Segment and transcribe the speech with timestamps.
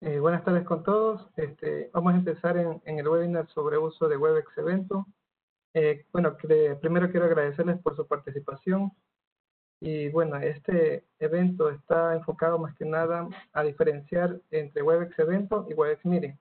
[0.00, 1.28] Eh, buenas tardes con todos.
[1.36, 5.06] Este, vamos a empezar en, el webinar sobre uso de WebEx Evento.
[5.74, 6.36] Eh, bueno,
[6.80, 8.92] primero quiero agradecerles por su participación.
[9.80, 15.74] Y bueno, este evento está enfocado más que nada a diferenciar entre WebEx Evento y
[15.74, 16.38] WebEx Meeting.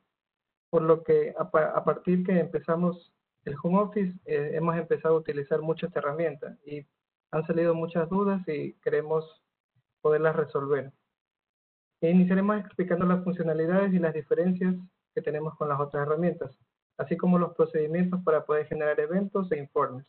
[0.70, 1.50] Por lo que a,
[1.84, 3.12] partir que empezamos
[3.46, 6.86] el Home Office, eh, hemos empezado a utilizar muchas herramientas y
[7.32, 9.42] han salido muchas dudas y queremos
[10.02, 10.92] poderlas resolver.
[12.02, 14.76] E iniciaremos explicando las funcionalidades y las diferencias
[15.16, 16.56] que tenemos con las otras herramientas,
[16.98, 20.06] así como los procedimientos para poder generar eventos e informes.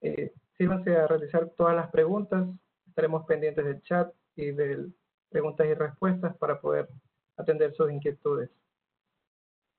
[0.00, 2.48] Eh, sírvanse a realizar todas las preguntas,
[2.86, 4.88] estaremos pendientes del chat y de
[5.28, 6.88] preguntas y respuestas para poder
[7.36, 8.50] atender sus inquietudes.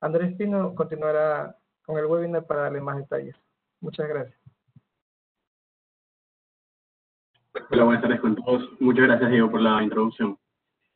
[0.00, 3.36] Andrés Pino continuará con el webinar para darle más detalles.
[3.80, 4.38] Muchas gracias.
[7.70, 8.68] Hola, buenas tardes con todos.
[8.80, 10.38] Muchas gracias, Diego, por la introducción.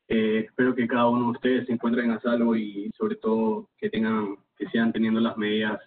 [0.09, 3.91] Eh, espero que cada uno de ustedes se encuentren a salvo y sobre todo que
[3.91, 5.81] tengan, que sigan teniendo las medidas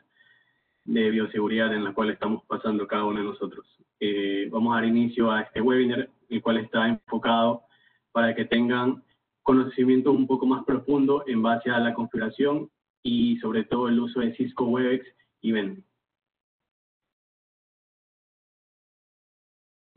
[0.85, 3.65] de bioseguridad en las cuales estamos pasando cada uno de nosotros.
[3.99, 7.63] Eh, vamos a dar inicio a este webinar, el cual está enfocado
[8.11, 9.03] para que tengan
[9.43, 12.69] conocimiento un poco más profundo en base a la configuración
[13.03, 15.05] y sobre todo el uso de Cisco Webex
[15.41, 15.83] y Event.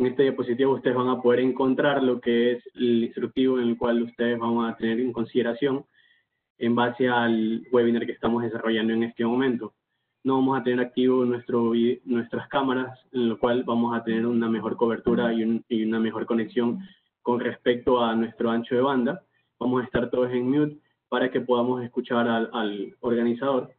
[0.03, 3.78] En este diapositivo ustedes van a poder encontrar lo que es el instructivo en el
[3.78, 5.86] cual ustedes van a tener en consideración
[6.59, 9.75] en base al webinar que estamos desarrollando en este momento.
[10.25, 11.72] No vamos a tener activo nuestro,
[12.05, 16.81] nuestras cámaras, en lo cual vamos a tener una mejor cobertura y, una mejor conexión
[17.22, 19.22] con respecto a nuestro ancho de banda.
[19.60, 20.78] Vamos a estar todos en mute
[21.09, 23.72] para que podamos escuchar al organizador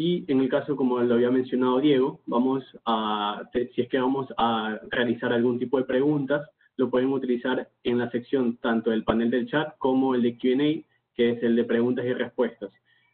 [0.00, 4.28] y en el caso, como lo había mencionado Diego, vamos a, si es que vamos
[4.36, 9.28] a realizar algún tipo de preguntas, lo pueden utilizar en la sección tanto del panel
[9.28, 12.70] del chat como el de Q&A, que es el de preguntas y respuestas.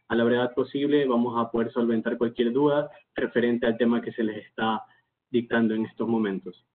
[0.09, 4.23] A la brevedad posible vamos a poder solventar cualquier duda referente al tema que se
[4.23, 4.83] les está
[5.31, 6.67] dictando en estos momentos.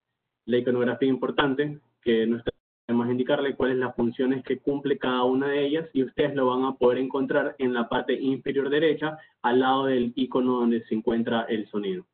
[0.44, 2.50] La iconografía importante, que no está
[2.90, 6.46] Vamos a indicarle cuáles las funciones que cumple cada una de ellas y ustedes lo
[6.46, 10.96] van a poder encontrar en la parte inferior derecha al lado del icono donde se
[10.96, 12.04] encuentra el sonido.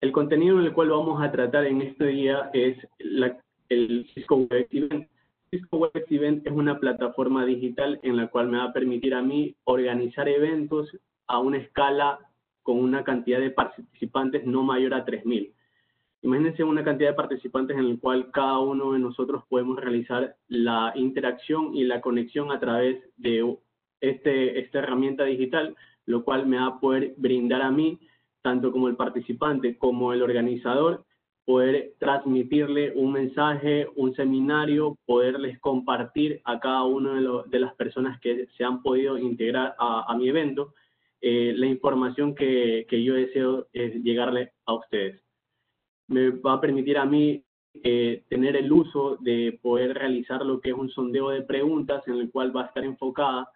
[0.00, 2.78] El contenido en el cual vamos a tratar en este día es
[3.68, 5.08] el Cisco Web Event.
[5.50, 9.20] Cisco Web Event es una plataforma digital en la cual me va a permitir a
[9.20, 12.20] mí organizar eventos a una escala
[12.62, 15.52] con una cantidad de participantes no mayor a 3.000.
[16.22, 20.92] Imagínense una cantidad de participantes en el cual cada uno de nosotros podemos realizar la
[20.96, 23.56] interacción y la conexión a través de
[24.00, 28.00] este, esta herramienta digital, lo cual me va a poder brindar a mí,
[28.42, 31.04] tanto como el participante como el organizador,
[31.44, 38.48] poder transmitirle un mensaje, un seminario, poderles compartir a cada una de, las personas que
[38.56, 40.74] se han podido integrar a, mi evento,
[41.20, 45.25] eh, la información que, que yo deseo es llegarle a ustedes
[46.08, 47.42] me va a permitir a mí
[47.84, 52.14] eh, tener el uso de poder realizar lo que es un sondeo de preguntas en
[52.14, 53.50] el cual va a estar enfocada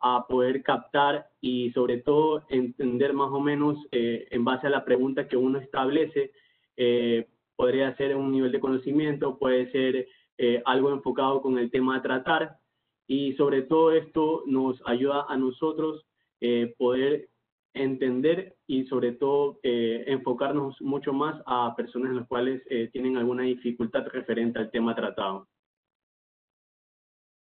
[0.00, 4.84] a poder captar y sobre todo entender más o menos eh, en base a la
[4.84, 6.32] pregunta que uno establece,
[6.76, 10.06] eh, podría ser un nivel de conocimiento, puede ser
[10.66, 12.58] algo enfocado con el tema a tratar.
[13.06, 16.04] Y sobre todo esto nos ayuda a nosotros
[16.76, 17.30] poder
[17.76, 23.16] entender y sobre todo eh, enfocarnos mucho más a personas en las cuales eh, tienen
[23.16, 25.46] alguna dificultad referente al tema tratado.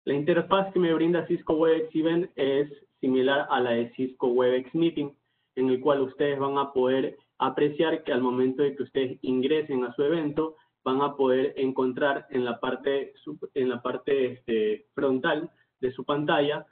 [0.05, 4.75] La interfaz que me brinda Cisco WebEx Event es similar a la de Cisco WebEx
[4.75, 5.11] Meeting,
[5.57, 9.85] en el cual ustedes van a poder apreciar que al momento de que ustedes ingresen
[9.85, 13.15] a su evento, van a poder encontrar en la parte,
[13.55, 15.51] en la parte este, frontal
[15.81, 16.67] de su pantalla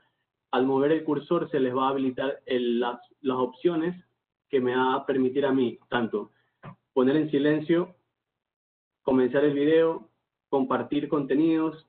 [0.52, 3.96] al mover el cursor se les va a habilitar las, las opciones
[4.48, 6.30] que me va a permitir a mí tanto
[6.92, 7.96] poner en silencio,
[9.02, 10.10] comenzar el video,
[10.48, 11.86] compartir contenidos.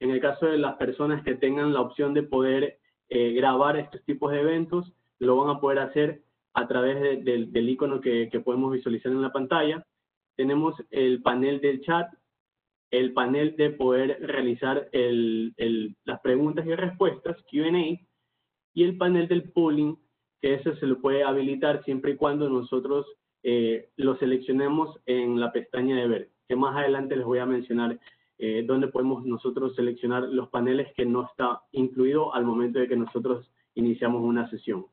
[0.00, 2.78] En el caso de las personas que tengan la opción de poder
[3.08, 6.22] eh, grabar estos tipos de eventos, lo van a poder hacer
[6.54, 9.84] a través del icono que, que podemos visualizar en la pantalla.
[10.36, 12.08] Tenemos el panel del chat,
[12.90, 18.00] el panel de poder realizar las preguntas y respuestas, Q&A,
[18.74, 19.96] y el panel del polling,
[20.40, 23.06] que eso se lo puede habilitar siempre y cuando nosotros
[23.42, 27.98] eh, lo seleccionemos en la pestaña de ver, que más adelante les voy a mencionar
[28.38, 32.96] eh, dónde podemos nosotros seleccionar los paneles que no está incluido al momento de que
[32.96, 34.86] nosotros iniciamos una sesión.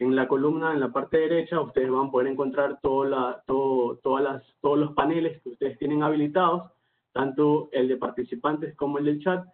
[0.00, 4.78] En la columna, en la parte derecha, ustedes van a poder encontrar todas las, todos
[4.78, 6.70] los paneles que ustedes tienen habilitados
[7.12, 9.44] tanto el de participantes como el del chat.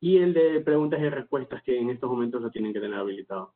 [0.00, 3.54] y el de preguntas y respuestas que en estos momentos lo tienen que tener habilitado.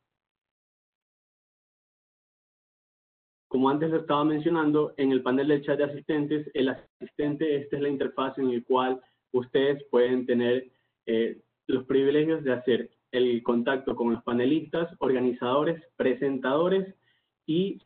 [3.56, 7.82] Como antes estaba mencionando, en el panel del chat de asistentes, el asistente, esta es
[7.82, 9.00] la interfaz en la cual
[9.32, 10.70] ustedes pueden tener
[11.06, 16.94] eh, los privilegios de hacer el contacto con los panelistas, organizadores, presentadores
[17.46, 17.80] y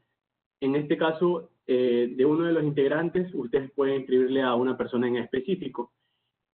[0.61, 5.07] en este caso eh, de uno de los integrantes, ustedes pueden escribirle a una persona
[5.07, 5.93] en específico.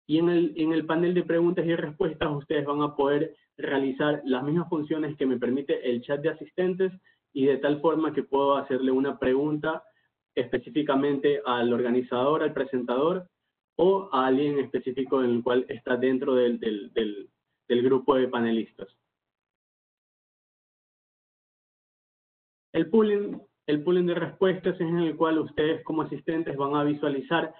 [0.07, 4.23] Y en el, en el panel de preguntas y respuestas, ustedes van a poder realizar
[4.25, 6.91] las mismas funciones que me permite el chat de asistentes
[7.33, 9.83] y de tal forma que puedo hacerle una pregunta
[10.35, 13.27] específicamente al organizador, al presentador
[13.75, 17.29] o a alguien específico en el cual está dentro del, del, del,
[17.67, 18.87] del grupo de panelistas.
[22.71, 26.83] El pooling, el pooling de respuestas es en el cual ustedes como asistentes van a
[26.83, 27.53] visualizar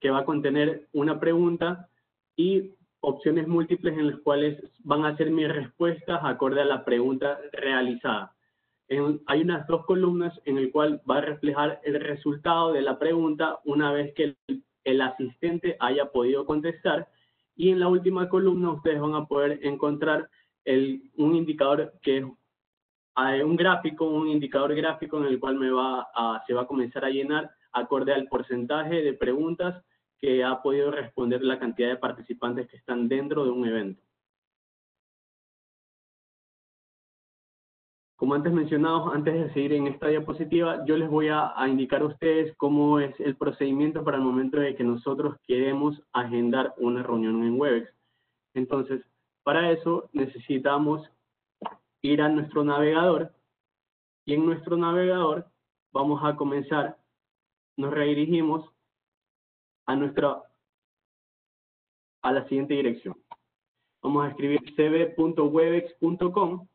[0.00, 1.88] que va a contener una pregunta
[2.36, 7.38] y opciones múltiples en las cuales van a ser mis respuestas acorde a la pregunta
[7.52, 8.35] realizada.
[8.88, 13.58] Hay unas dos columnas en el cual va a reflejar el resultado de la pregunta
[13.64, 14.36] una vez que
[14.84, 17.08] el, asistente haya podido contestar
[17.56, 20.30] y en la última columna ustedes van a poder encontrar
[20.64, 22.24] un indicador que es
[23.44, 25.58] un gráfico, un indicador gráfico en el cual
[26.46, 29.82] se va a comenzar a llenar acorde al porcentaje de preguntas
[30.18, 34.05] que ha podido responder la cantidad de participantes que están dentro de un evento.
[38.16, 42.00] Como antes mencionado, antes de seguir en esta diapositiva, yo les voy a, a, indicar
[42.00, 47.02] a ustedes cómo es el procedimiento para el momento de que nosotros queremos agendar una
[47.02, 47.92] reunión en Webex.
[48.54, 49.04] Entonces,
[49.42, 51.08] para eso necesitamos
[52.02, 53.32] ir a nuestro navegador
[54.24, 55.46] y en nuestro navegador
[55.92, 56.98] vamos a comenzar,
[57.76, 58.68] nos redirigimos
[59.86, 60.42] a nuestra
[62.22, 63.16] a la siguiente dirección.
[64.02, 66.66] Vamos a escribir cb.webex.com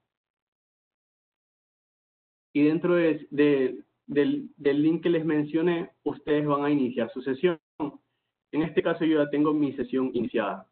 [2.53, 3.27] y dentro de,
[4.07, 7.59] del, del, link que les mencioné, ustedes van a iniciar su sesión.
[8.51, 10.68] En este caso yo ya tengo mi sesión iniciada.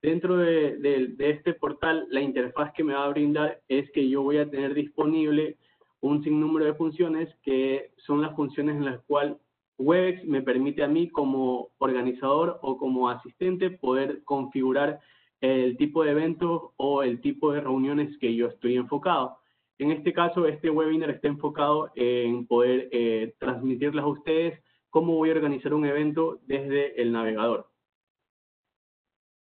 [0.00, 4.22] Dentro de, de, este portal, la interfaz que me va a brindar es que yo
[4.22, 5.56] voy a tener disponible
[6.00, 9.36] un sinnúmero de funciones que son las funciones en las cuales
[9.78, 15.00] Webex me permite a mí como organizador o como asistente poder configurar
[15.40, 19.38] el tipo de eventos o el tipo de reuniones que yo estoy enfocado.
[19.78, 24.60] En este caso, este webinar está enfocado en poder eh, transmitirles a ustedes
[24.90, 27.68] cómo voy a organizar un evento desde el navegador.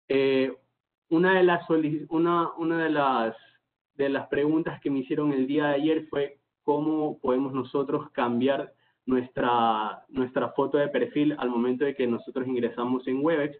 [0.07, 0.51] Eh,
[1.09, 1.67] una de las,
[4.29, 8.73] preguntas que me hicieron el día de ayer fue cómo podemos nosotros cambiar
[9.05, 13.57] nuestra, nuestra foto de perfil al momento de que nosotros ingresamos en Webex.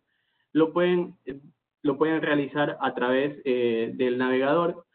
[0.51, 1.15] Lo pueden,
[1.83, 4.85] lo pueden realizar a través eh, del navegador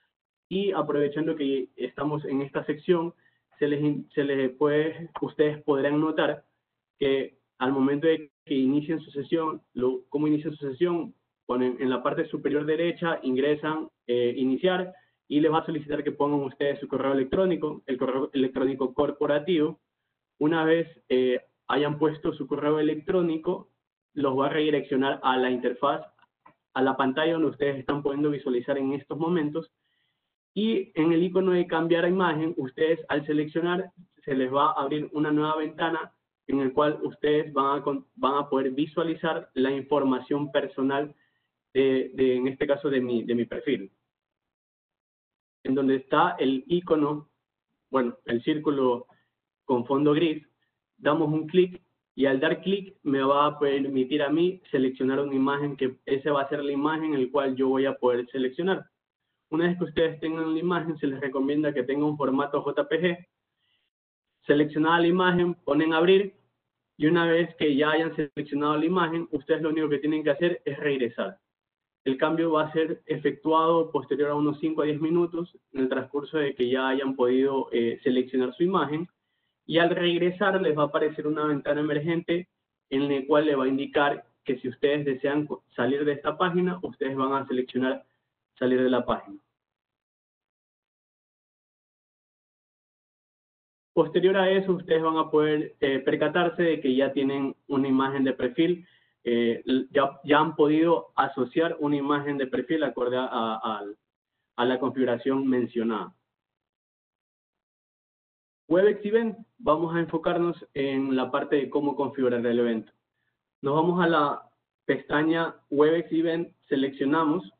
[0.50, 3.14] y aprovechando que estamos en esta sección,
[3.58, 6.44] se les, se les puede, ustedes podrán notar
[6.98, 11.14] que al momento de que inicien su sesión, lo, cómo inician su sesión,
[11.46, 14.92] ponen en la parte superior derecha, ingresan eh, iniciar
[15.28, 19.78] y les va a solicitar que pongan ustedes su correo electrónico, el correo electrónico corporativo.
[20.40, 23.68] Una vez eh, hayan puesto su correo electrónico,
[24.14, 26.02] los va a redireccionar a la interfaz,
[26.74, 29.70] a la pantalla donde ustedes están pudiendo visualizar en estos momentos
[30.54, 33.92] y en el icono de cambiar a imagen, ustedes al seleccionar,
[34.24, 36.12] se les va a abrir una nueva ventana
[36.46, 37.84] en el cual ustedes van a,
[38.16, 41.14] van a poder visualizar la información personal
[41.72, 43.92] de, de, en este caso, de mi, de mi perfil.
[45.62, 47.28] En donde está el icono,
[47.90, 49.06] bueno, el círculo
[49.64, 50.44] con fondo gris,
[50.98, 51.80] damos un clic
[52.16, 56.32] y al dar clic me va a permitir a mí seleccionar una imagen que esa
[56.32, 58.84] va a ser la imagen en la cual yo voy a poder seleccionar.
[59.50, 63.26] Una vez que ustedes tengan la imagen, se les recomienda que tenga un formato JPG.
[64.46, 66.34] Seleccionada la imagen, ponen abrir
[66.96, 70.30] y una vez que ya hayan seleccionado la imagen, ustedes lo único que tienen que
[70.30, 71.38] hacer es regresar.
[72.04, 75.88] El cambio va a ser efectuado posterior a unos 5 a 10 minutos en el
[75.88, 79.08] transcurso de que ya hayan podido eh, seleccionar su imagen
[79.66, 82.48] y al regresar les va a aparecer una ventana emergente
[82.88, 86.78] en la cual le va a indicar que si ustedes desean salir de esta página,
[86.82, 88.04] ustedes van a seleccionar
[88.60, 89.38] salir de la página.
[93.92, 98.22] Posterior a eso, ustedes van a poder eh, percatarse de que ya tienen una imagen
[98.22, 98.86] de perfil,
[99.24, 103.82] eh, ya, han podido asociar una imagen de perfil acorde a,
[104.56, 106.14] a la configuración mencionada.
[108.68, 112.92] WebEx Event, vamos a enfocarnos en la parte de cómo configurar el evento.
[113.62, 114.42] Nos vamos a la
[114.84, 117.50] pestaña WebEx Event, seleccionamos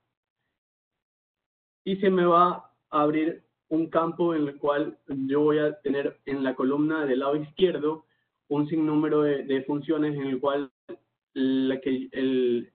[1.84, 6.18] y se me va a abrir un campo en el cual yo voy a tener
[6.26, 8.04] en la columna del lado izquierdo
[8.48, 10.70] un sinnúmero de, de funciones en el cual
[11.34, 12.66] en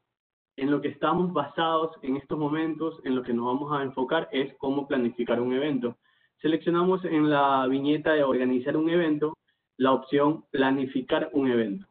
[0.72, 4.54] lo que estamos basados en estos momentos, en lo que nos vamos a enfocar es
[4.58, 5.98] cómo planificar un evento.
[6.42, 9.34] Seleccionamos en la viñeta de organizar un evento
[9.78, 11.86] la opción planificar un evento.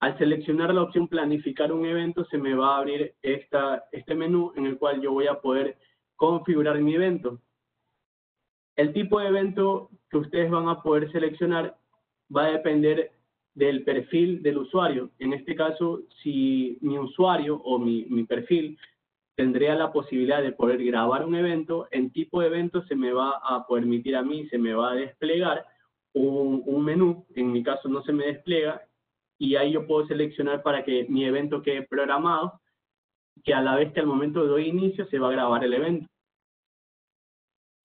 [0.00, 4.52] Al seleccionar la opción planificar un evento, se me va a abrir esta, este menú
[4.56, 5.76] en el cual yo voy a poder
[6.14, 7.40] configurar mi evento.
[8.76, 11.76] El tipo de evento que ustedes van a poder seleccionar
[12.34, 13.10] va a depender
[13.54, 15.10] del perfil del usuario.
[15.18, 18.78] En este caso, si mi usuario o mi, mi, perfil
[19.34, 23.40] tendría la posibilidad de poder grabar un evento, en tipo de evento se me va
[23.42, 25.66] a permitir a mí, se me va a desplegar
[26.12, 28.80] un, un menú, en mi caso no se me despliega,
[29.38, 32.60] y ahí yo puedo seleccionar para que mi evento quede programado,
[33.44, 35.74] que a la vez que al momento de doy inicio se va a grabar el
[35.74, 36.08] evento.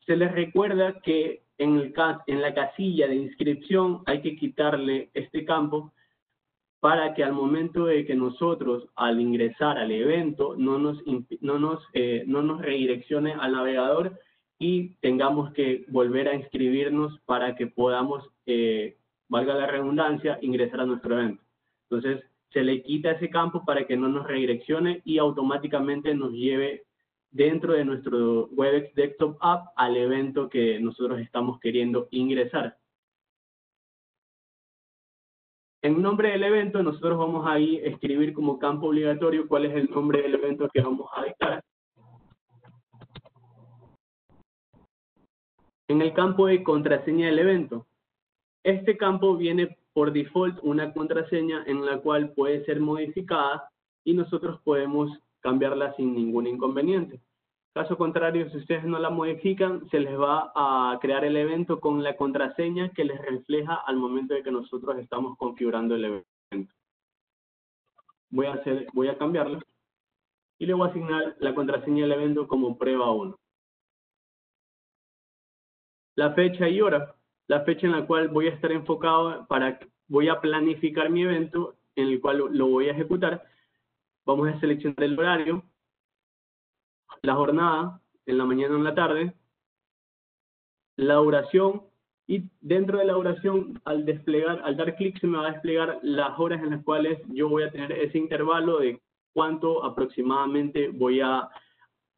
[0.05, 1.93] Se les recuerda que en, el,
[2.27, 5.93] en la casilla de inscripción hay que quitarle este campo
[6.79, 11.01] para que al momento de que nosotros al ingresar al evento no nos,
[11.39, 14.19] no nos, eh, no nos redireccione al navegador
[14.59, 18.97] y tengamos que volver a inscribirnos para que podamos, eh,
[19.29, 21.42] valga la redundancia, ingresar a nuestro evento.
[21.93, 26.85] Entonces, se le quita ese campo para que no nos redireccione y automáticamente nos lleve
[27.29, 32.77] dentro de nuestro WebEx Desktop App al evento que nosotros estamos queriendo ingresar.
[35.83, 40.21] En nombre del evento, nosotros vamos a escribir como campo obligatorio cuál es el nombre
[40.21, 41.63] del evento que vamos a dictar.
[45.89, 47.85] En el campo de contraseña del evento.
[48.63, 53.69] Este campo viene por default una contraseña en la cual puede ser modificada
[54.03, 57.21] y nosotros podemos cambiarla sin ningún inconveniente.
[57.73, 62.03] Caso contrario, si ustedes no la modifican, se les va a crear el evento con
[62.03, 66.73] la contraseña que les refleja al momento de que nosotros estamos configurando el evento.
[68.29, 69.59] Voy a, hacer, voy a cambiarla
[70.59, 73.35] y le voy a asignar la contraseña del evento como prueba 1.
[76.15, 77.15] La fecha y hora,
[77.47, 81.75] la fecha en la cual voy a estar enfocado para, voy a planificar mi evento
[81.95, 83.43] en el cual lo voy a ejecutar.
[84.25, 85.63] Vamos a seleccionar el horario,
[87.21, 89.33] la jornada, en la mañana o en la tarde,
[90.95, 91.83] la duración,
[92.25, 95.99] y dentro de la duración, al desplegar, al dar clic, se me va a desplegar
[96.03, 99.01] las horas en las cuales yo voy a tener ese intervalo de
[99.33, 101.49] cuánto aproximadamente voy a,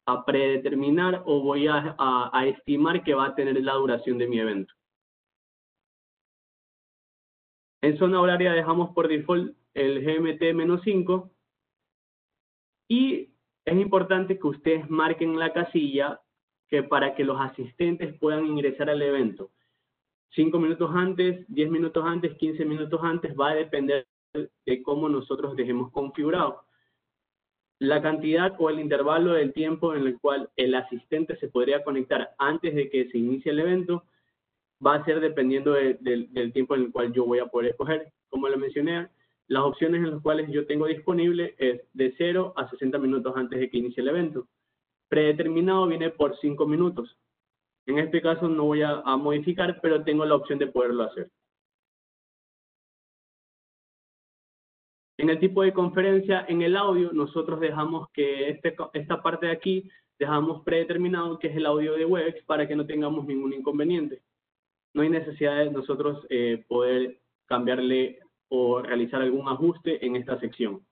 [0.06, 4.38] a predeterminar o voy a, a, estimar que va a tener la duración de mi
[4.38, 4.72] evento.
[7.86, 11.30] En zona horaria dejamos por default el GMT-5
[12.88, 13.30] y
[13.64, 16.20] es importante que ustedes marquen la casilla
[16.66, 19.52] que para que los asistentes puedan ingresar al evento.
[20.30, 25.54] Cinco minutos antes, diez minutos antes, quince minutos antes, va a depender de cómo nosotros
[25.54, 26.64] dejemos configurado.
[27.78, 32.34] La cantidad o el intervalo del tiempo en el cual el asistente se podría conectar
[32.38, 34.02] antes de que se inicie el evento
[34.84, 38.12] va a ser dependiendo del tiempo en el cual yo voy a poder escoger.
[38.28, 39.08] Como le mencioné,
[39.48, 43.60] las opciones en las cuales yo tengo disponible es de 0 a 60 minutos antes
[43.60, 44.48] de que inicie el evento.
[45.08, 47.16] Predeterminado viene por 5 minutos.
[47.86, 51.30] En este caso no voy a, modificar, pero tengo la opción de poderlo hacer.
[55.18, 59.52] En el tipo de conferencia, en el audio, nosotros dejamos que este, esta parte de
[59.52, 64.20] aquí, dejamos predeterminado que es el audio de Webex para que no tengamos ningún inconveniente.
[64.96, 70.86] No hay necesidad de nosotros eh, poder cambiarle o realizar algún ajuste en esta sección.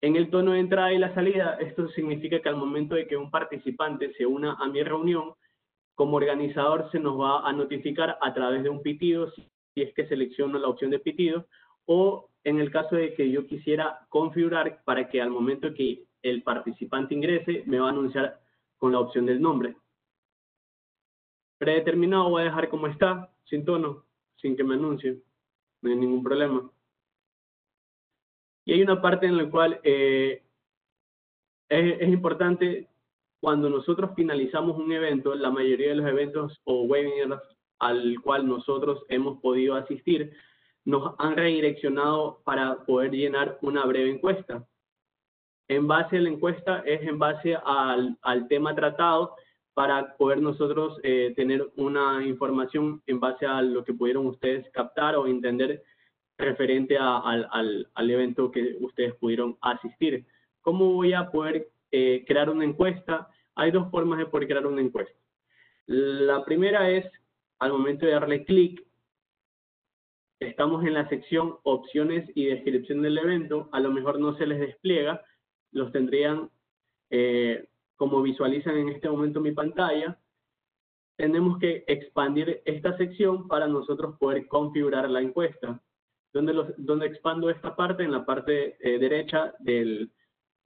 [0.00, 3.16] En el tono de entrada y la salida, esto significa que al momento de que
[3.16, 5.34] un participante se una a mi reunión,
[5.96, 9.42] como organizador se nos va a notificar a través de un pitido, si
[9.82, 11.48] es que selecciono la opción de pitido,
[11.86, 16.44] o en el caso de que yo quisiera configurar para que al momento que el
[16.44, 18.38] participante ingrese, me va a anunciar
[18.76, 19.74] con la opción del nombre.
[21.58, 24.04] Predeterminado voy a dejar como está, sin tono,
[24.36, 25.20] sin que me anuncie,
[25.82, 26.70] no hay ningún problema.
[28.64, 30.42] Y hay una parte en la cual eh,
[31.68, 32.88] es, importante
[33.40, 37.42] cuando nosotros finalizamos un evento, la mayoría de los eventos o webinars
[37.78, 40.32] al cual nosotros hemos podido asistir,
[40.84, 44.66] nos han redireccionado para poder llenar una breve encuesta.
[45.68, 49.36] En base a la encuesta es en base al tema tratado
[49.78, 55.14] para poder nosotros eh, tener una información en base a lo que pudieron ustedes captar
[55.14, 55.84] o entender
[56.36, 57.48] referente al,
[57.94, 60.26] al, evento que ustedes pudieron asistir.
[60.62, 63.28] ¿Cómo voy a poder eh, crear una encuesta?
[63.54, 65.16] Hay dos formas de poder crear una encuesta.
[65.86, 67.06] La primera es,
[67.60, 68.84] al momento de darle clic,
[70.40, 74.58] estamos en la sección opciones y descripción del evento, a lo mejor no se les
[74.58, 75.22] despliega,
[75.70, 76.50] los tendrían
[77.10, 77.68] eh,
[77.98, 80.18] como visualizan en este momento mi pantalla,
[81.16, 85.82] tenemos que expandir esta sección para nosotros poder configurar la encuesta.
[86.32, 90.08] Donde, los, donde expando esta parte, en la parte eh, derecha de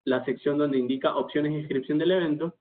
[0.05, 2.59] la sección donde indica opciones y inscripción del evento,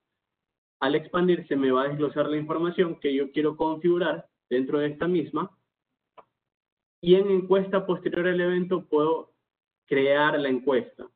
[0.80, 5.06] al expandirse me va a desglosar la información que yo quiero configurar dentro de esta
[5.06, 5.50] misma.
[7.02, 9.34] Y en encuesta posterior al evento puedo
[9.86, 11.10] crear la encuesta.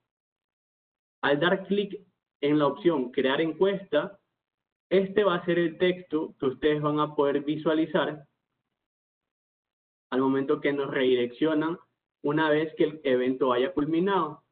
[1.23, 2.07] Al dar clic
[2.47, 4.19] en la opción crear encuesta,
[4.91, 8.25] este va a ser el texto que ustedes van a poder visualizar
[10.11, 11.79] al momento que nos redireccionan
[12.23, 14.45] una vez que el evento haya culminado.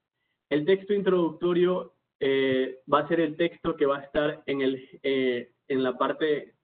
[0.51, 4.89] El texto introductorio eh, va a ser el texto que va a estar en, el,
[5.03, 6.55] eh, en la parte,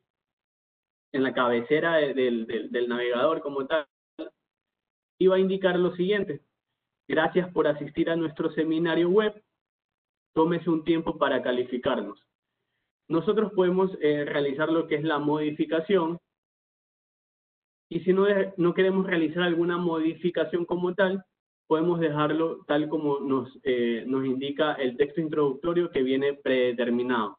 [1.12, 3.86] en la cabecera del, del navegador como tal,
[5.18, 6.40] y va a indicar lo siguiente.
[7.08, 9.40] Gracias por asistir a nuestro seminario web.
[10.34, 12.24] Tómese un tiempo para calificarnos
[13.10, 16.16] nosotros podemos eh, realizar lo que es la modificación
[17.90, 18.24] y si no,
[18.56, 21.24] no queremos realizar alguna modificación como tal,
[21.66, 27.36] podemos dejarlo tal como nos, eh, nos indica el texto introductorio que viene predeterminado.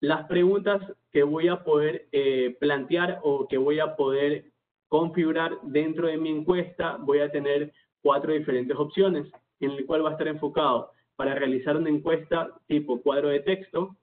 [0.00, 0.82] Las preguntas
[1.12, 4.50] que voy a poder eh, plantear o que voy a poder
[4.88, 9.30] configurar dentro de mi encuesta, voy a tener cuatro diferentes opciones,
[9.60, 13.96] en el cual va a estar enfocado para realizar una encuesta tipo cuadro de texto,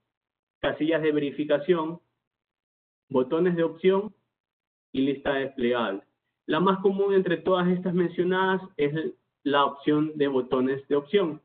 [0.60, 2.00] casillas de verificación,
[3.10, 4.14] botones de opción
[4.92, 6.04] y lista desplegable.
[6.46, 8.94] La más común entre todas estas mencionadas es
[9.44, 11.42] la opción de botones de opción.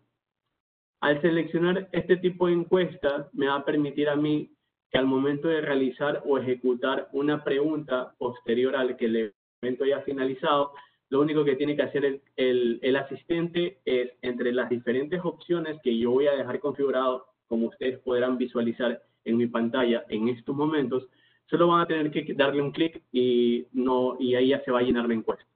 [1.01, 4.51] Al seleccionar este tipo de encuesta, me va a permitir a mí
[4.91, 10.01] que al momento de realizar o ejecutar una pregunta posterior al que el evento haya
[10.03, 10.73] finalizado,
[11.11, 16.11] lo único que tiene que hacer el, asistente es entre las diferentes opciones que yo
[16.11, 21.07] voy a dejar configurado, como ustedes podrán visualizar en mi pantalla en estos momentos,
[21.47, 24.81] solo van a tener que darle un clic y, no, y ahí ya se va
[24.81, 25.47] a llenar la encuesta.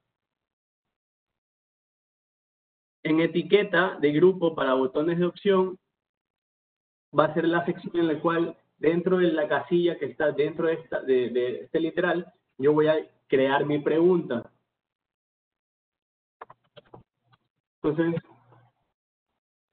[3.02, 5.78] En etiqueta de grupo para botones de opción,
[7.18, 10.66] va a ser la sección en la cual dentro de la casilla que está dentro
[10.66, 14.50] de, de este literal, yo voy a crear mi pregunta.
[17.82, 18.20] Entonces,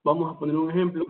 [0.03, 1.05] vamos a poner un ejemplo.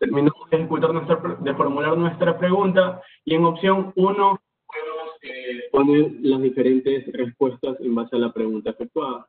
[0.00, 4.14] Terminamos de ejecutar nuestra, de formular nuestra pregunta y en opción 1
[4.66, 9.28] podemos eh, poner las diferentes respuestas en base a la pregunta efectuada.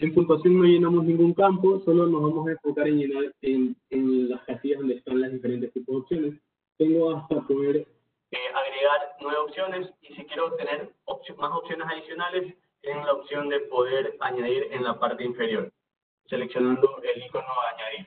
[0.00, 4.28] En puntuación no llenamos ningún campo, solo nos vamos a enfocar en llenar en, en
[4.28, 6.40] las casillas donde están las diferentes tipos de opciones.
[6.76, 7.78] Tengo hasta poder
[8.30, 10.94] eh, agregar nueve opciones y si quiero tener
[11.36, 15.72] más opciones adicionales, tengo la opción de poder añadir en la parte inferior,
[16.26, 18.06] seleccionando el icono añadir.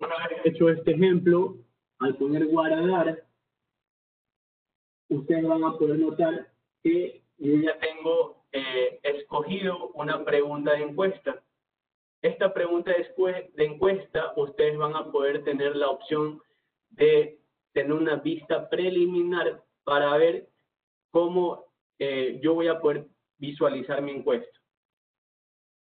[0.00, 1.56] Una vez hecho este ejemplo,
[2.00, 3.24] al poner guardar,
[5.08, 6.51] ustedes van a poder notar
[6.82, 11.42] que yo ya tengo eh, escogido una pregunta de encuesta.
[12.22, 16.40] Esta pregunta de encuesta, ustedes van a poder tener la opción
[16.90, 17.38] de
[17.72, 20.48] tener una vista preliminar para ver
[21.10, 21.66] cómo
[21.98, 23.06] eh, yo voy a poder
[23.38, 24.58] visualizar mi encuesta.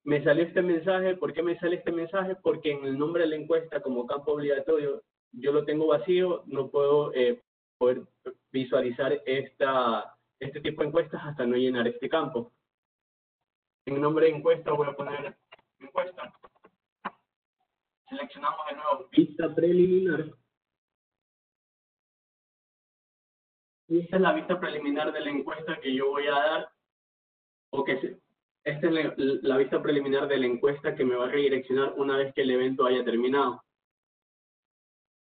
[0.05, 2.35] Me salió este mensaje, ¿por qué me sale este mensaje?
[2.37, 5.03] Porque en el nombre de la encuesta como campo obligatorio
[5.33, 7.41] yo lo tengo vacío, no puedo eh,
[7.79, 8.03] poder
[8.51, 12.53] visualizar esta, este tipo de encuestas hasta no llenar este campo.
[13.87, 15.37] En nombre de encuesta voy a poner
[15.79, 16.33] encuesta.
[18.09, 20.27] Seleccionamos de nuevo vista preliminar.
[23.89, 26.73] Y esta es la vista preliminar de la encuesta que yo voy a dar,
[27.71, 28.21] o que
[28.65, 32.33] esta es la, vista preliminar de la encuesta que me va a redireccionar una vez
[32.35, 33.63] que el evento haya terminado.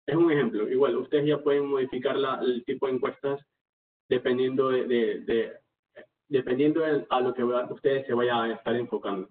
[0.06, 0.70] Es un ejemplo.
[0.70, 3.42] Igual, ustedes ya pueden modificar la, el tipo de encuestas
[4.10, 5.54] dependiendo de,
[6.28, 9.30] dependiendo a lo que ustedes se vayan a estar enfocando.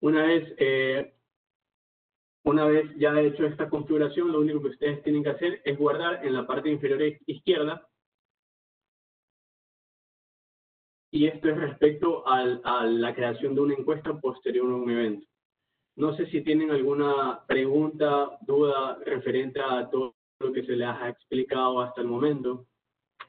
[0.00, 1.14] Una vez, eh,
[2.44, 6.26] una vez ya hecho esta configuración, lo único que ustedes tienen que hacer es guardar
[6.26, 7.88] en la parte inferior izquierda
[11.10, 15.26] y esto es respecto al, a la creación de una encuesta posterior a un evento.
[15.96, 20.13] No sé si tienen alguna pregunta, duda referente a todo
[20.44, 22.66] lo que se les ha explicado hasta el momento.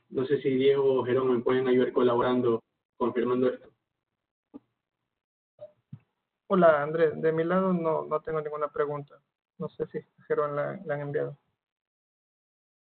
[0.09, 2.63] No sé si Diego o Jerón me pueden ayudar colaborando,
[2.97, 3.69] confirmando esto.
[6.47, 9.19] Hola Andrés, de mi lado no, no tengo ninguna pregunta.
[9.57, 11.37] No sé si Jerón la, la han enviado.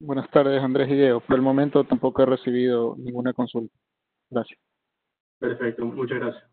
[0.02, 1.20] Buenas tardes Andrés y Diego.
[1.22, 3.76] Por el momento tampoco he recibido ninguna consulta.
[4.30, 4.60] Gracias.
[5.40, 6.50] Perfecto, muchas gracias.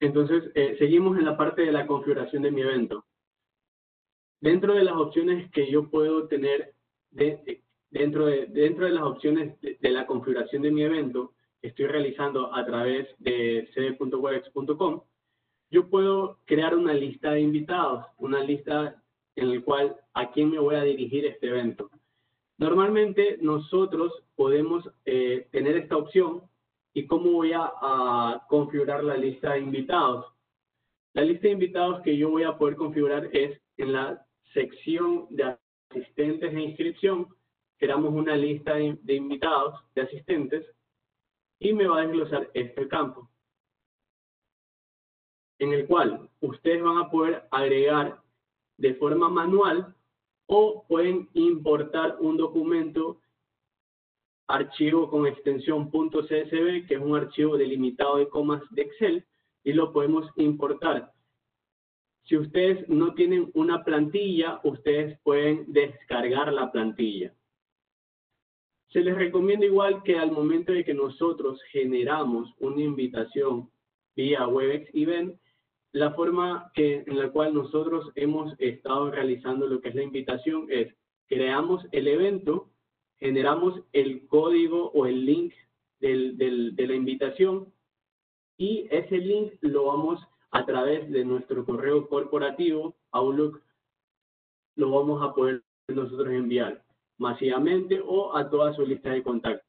[0.00, 3.04] Entonces, eh, seguimos en la parte de la configuración de mi evento.
[4.42, 6.74] Dentro de las opciones que yo puedo tener
[7.12, 11.68] de, dentro, de, dentro de las opciones de, de, la configuración de mi evento que
[11.68, 15.02] estoy realizando a través de cd.webex.com,
[15.70, 19.00] yo puedo crear una lista de invitados, una lista
[19.36, 21.88] en la cual a quién me voy a dirigir este evento.
[22.58, 26.42] Normalmente nosotros podemos eh, tener esta opción
[26.94, 30.26] y cómo voy a, a, configurar la lista de invitados.
[31.12, 35.56] La lista de invitados que yo voy a poder configurar es en la sección de
[35.90, 37.28] asistentes e inscripción,
[37.78, 40.66] creamos una lista de, de invitados, de asistentes,
[41.58, 43.30] y me va a desglosar este campo,
[45.58, 48.20] en el cual ustedes van a poder agregar
[48.78, 49.94] de forma manual
[50.46, 53.20] o pueden importar un documento
[54.48, 59.24] archivo con extensión .csv, que es un archivo delimitado de comas de Excel,
[59.64, 61.11] y lo podemos importar.
[62.24, 67.34] Si ustedes no tienen una plantilla, ustedes pueden descargar la plantilla.
[68.88, 73.70] Se les recomienda igual que al momento de que nosotros generamos una invitación
[74.14, 75.40] vía WebEx Event,
[75.92, 80.94] la forma en la cual nosotros hemos estado realizando lo que es la invitación es
[81.26, 82.70] creamos el evento,
[83.18, 85.54] generamos el código o el link
[86.00, 87.72] de la invitación
[88.56, 90.20] y ese link lo vamos
[90.52, 93.60] a través de nuestro correo corporativo, Outlook,
[94.76, 96.82] lo vamos a poder nosotros enviar
[97.18, 99.66] masivamente o a toda su lista de contactos.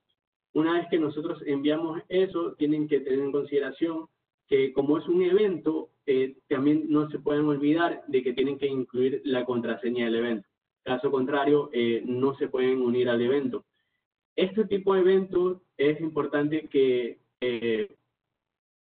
[0.53, 4.07] Una vez que nosotros enviamos eso, tienen que tener en consideración
[4.47, 8.67] que como es un evento, eh, también no se pueden olvidar de que tienen que
[8.67, 10.47] incluir la contraseña del evento.
[10.83, 13.65] Caso contrario, eh, no se pueden unir al evento.
[14.35, 17.95] Este tipo de eventos es importante que, eh,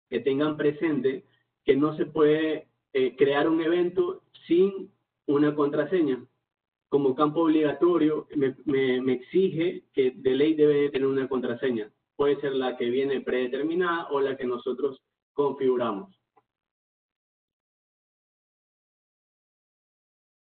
[0.08, 1.26] que tengan presente
[1.64, 4.92] que no se puede eh, crear un evento sin
[5.26, 6.24] una contraseña.
[6.88, 11.90] Como campo obligatorio, me, me, me, exige que de ley debe tener una contraseña.
[12.16, 15.00] Puede ser la que viene predeterminada o la que nosotros
[15.32, 16.14] configuramos.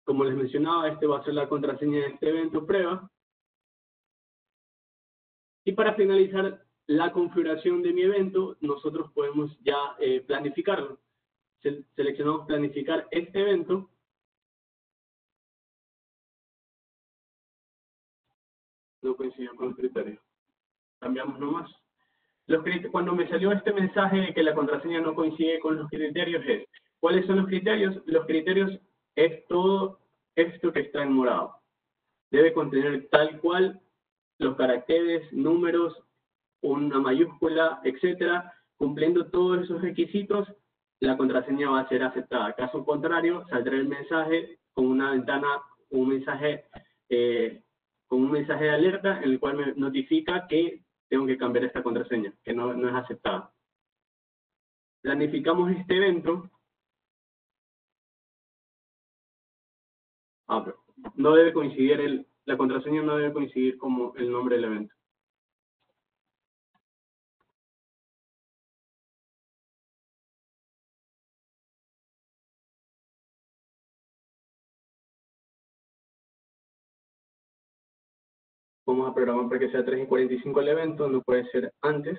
[0.04, 3.10] Como les mencionaba, este va a ser la contraseña de este evento prueba.
[5.64, 11.00] Y para finalizar la configuración de mi evento, nosotros podemos ya eh, planificarlo.
[11.62, 13.90] Se seleccionamos planificar este evento.
[19.02, 20.20] No coincidió con los criterios.
[21.00, 21.72] Cambiamos nomás.
[22.48, 26.44] Los cuando me salió este mensaje de que la contraseña no coincide con los criterios
[26.48, 26.68] es,
[27.00, 27.96] ¿cuáles son los criterios?
[28.06, 28.80] Los criterios
[29.16, 30.00] es todo
[30.36, 31.56] esto que está en morado.
[32.30, 33.82] Debe contener tal cual
[34.38, 36.06] los caracteres, números,
[36.62, 40.48] una mayúscula, etcétera, cumpliendo todos esos requisitos,
[41.00, 42.54] la contraseña va a ser aceptada.
[42.54, 45.48] Caso contrario, saldrá el mensaje con una ventana,
[45.90, 46.66] un mensaje,
[47.10, 47.62] eh,
[48.08, 51.84] con un mensaje de alerta en el cual me notifica que tengo que cambiar esta
[51.84, 53.52] contraseña, que no, no es aceptada.
[55.02, 56.50] Planificamos este evento
[60.48, 60.64] Ah,
[61.16, 64.95] no debe coincidir el, la contraseña no debe coincidir como el nombre del evento.
[79.14, 82.18] Vamos para que sea 3 y 45 el evento, no puede ser antes.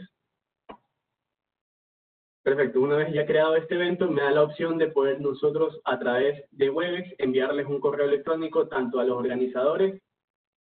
[2.44, 5.98] Perfecto, una vez ya creado este evento, me da la opción de poder nosotros a
[5.98, 10.00] través de Webex enviarles un correo electrónico tanto a los organizadores,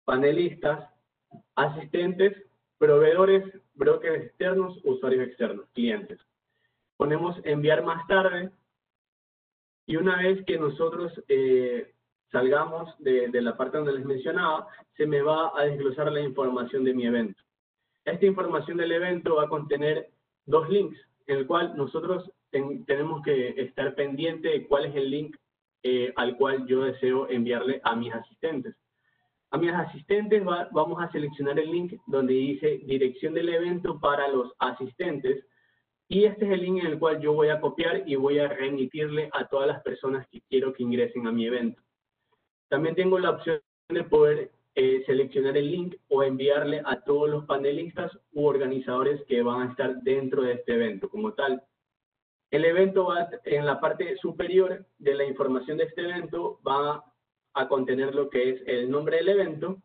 [0.05, 0.89] panelistas,
[1.55, 2.41] asistentes,
[2.77, 6.21] proveedores, brokers externos, usuarios externos, clientes.
[6.95, 8.49] Ponemos enviar más tarde
[9.85, 11.92] y una vez que nosotros eh,
[12.33, 14.67] salgamos de, la parte donde les mencionaba,
[14.97, 17.41] se me va a desglosar la información de mi evento.
[18.03, 20.09] Esta información del evento va a contener
[20.45, 25.11] dos links en el cual nosotros ten, tenemos que estar pendiente de cuál es el
[25.11, 25.37] link
[25.83, 28.75] eh, al cual yo deseo enviarle a mis asistentes.
[29.51, 34.51] A mis asistentes vamos a seleccionar el link donde dice dirección del evento para los
[34.57, 35.45] asistentes
[36.07, 38.47] y este es el link en el cual yo voy a copiar y voy a
[38.47, 41.82] remitirle a todas las personas que quiero que ingresen a mi evento.
[42.73, 47.45] También tengo la opción de poder eh, seleccionar el link o enviarle a todos los
[47.45, 51.61] panelistas u organizadores que van a estar dentro de este evento como tal.
[52.49, 57.03] El evento va en la parte superior de la información de este evento va
[57.53, 59.77] a contener lo que es el nombre del evento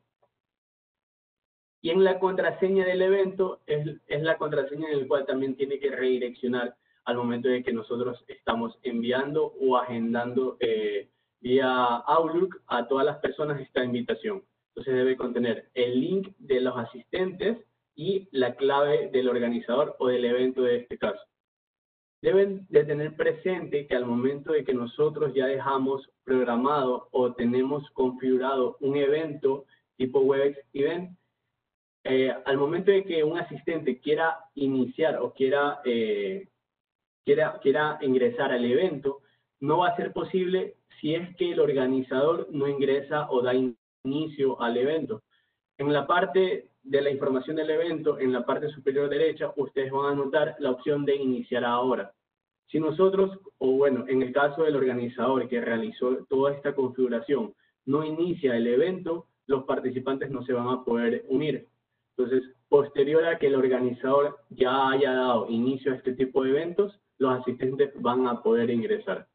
[1.82, 5.78] y en la contraseña del evento es, es la contraseña en la cual también tiene
[5.78, 6.74] que redireccionar
[7.04, 11.68] al momento de que nosotros estamos enviando o agendando eh, vía
[12.06, 14.42] Outlook a todas las personas esta invitación.
[14.68, 17.58] Entonces debe contener el link de los asistentes
[17.94, 21.20] y la clave del organizador o del evento de este caso.
[22.22, 27.88] Deben de tener presente que al momento de que nosotros ya dejamos programado o tenemos
[27.90, 31.18] configurado un evento tipo WebEx Event,
[32.04, 36.48] eh, al momento de que un asistente quiera iniciar o quiera, eh,
[37.24, 39.22] quiera, quiera ingresar al evento,
[39.60, 43.52] no va a ser posible si es que el organizador no ingresa o da
[44.04, 45.22] inicio al evento.
[45.78, 50.12] En la parte de la información del evento, en la parte superior derecha, ustedes van
[50.12, 52.12] a notar la opción de iniciar ahora.
[52.66, 57.54] Si nosotros, o bueno, en el caso del organizador que realizó toda esta configuración,
[57.86, 61.68] no inicia el evento, los participantes no se van a poder unir.
[62.16, 67.00] Entonces, posterior a que el organizador ya haya dado inicio a este tipo de eventos,
[67.18, 69.27] los asistentes van a poder ingresar.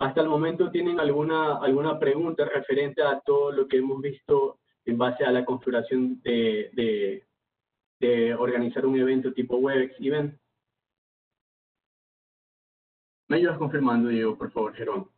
[0.00, 4.96] Hasta el momento, ¿tienen alguna, alguna pregunta referente a todo lo que hemos visto en
[4.96, 7.22] base a la configuración de,
[8.00, 10.40] de, organizar un evento tipo WebEx Event?
[13.28, 15.10] ¿Me ayudas confirmando, Diego, por favor, Jerón?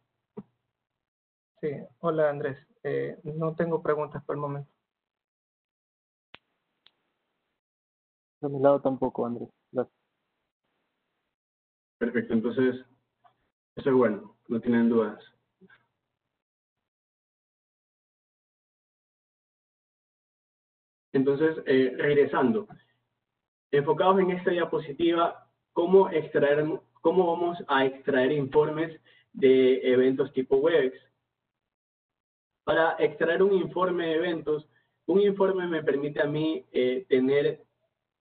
[1.61, 2.59] Sí, hola Andrés.
[2.83, 4.71] Eh, no tengo preguntas por el momento.
[8.41, 9.49] De mi lado tampoco, Andrés.
[9.71, 9.97] Gracias.
[11.99, 12.85] Perfecto, entonces,
[13.77, 15.19] eso es bueno no tienen dudas.
[21.15, 22.69] Entonces, eh, regresando,
[23.71, 26.65] enfocados en esta diapositiva, ¿cómo, extraer,
[27.01, 29.01] ¿cómo vamos a extraer informes
[29.33, 30.97] de eventos tipo WebEx?
[32.65, 34.69] Para extraer un informe de eventos,
[35.07, 37.63] un informe me permite a mí eh, tener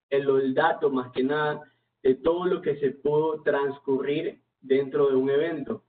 [0.09, 1.61] el, el dato más que nada
[2.03, 5.83] de todo lo que se pudo transcurrir dentro de un evento.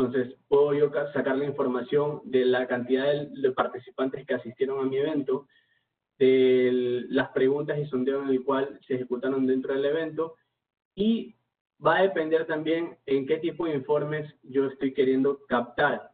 [0.00, 4.96] Entonces, puedo yo sacar la información de la cantidad de, participantes que asistieron a mi
[4.96, 5.46] evento,
[6.18, 10.36] de las preguntas y sondeos en el cual se ejecutaron dentro del evento
[10.94, 11.36] y
[11.84, 16.10] va a depender también en qué tipo de informes yo estoy queriendo captar.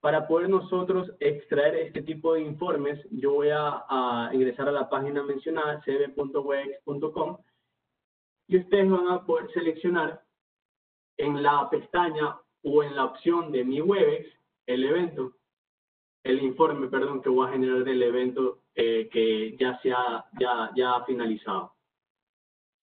[0.00, 4.88] Para poder nosotros extraer este tipo de informes, yo voy a, a ingresar a la
[4.88, 7.38] página mencionada, cb.wex.com,
[8.46, 10.22] y ustedes van a poder seleccionar
[11.16, 14.26] en la pestaña o en la opción de mi WebEx
[14.66, 15.32] el evento,
[16.24, 20.70] el informe, perdón, que voy a generar del evento eh, que ya, se ha, ya,
[20.76, 21.74] ya ha finalizado.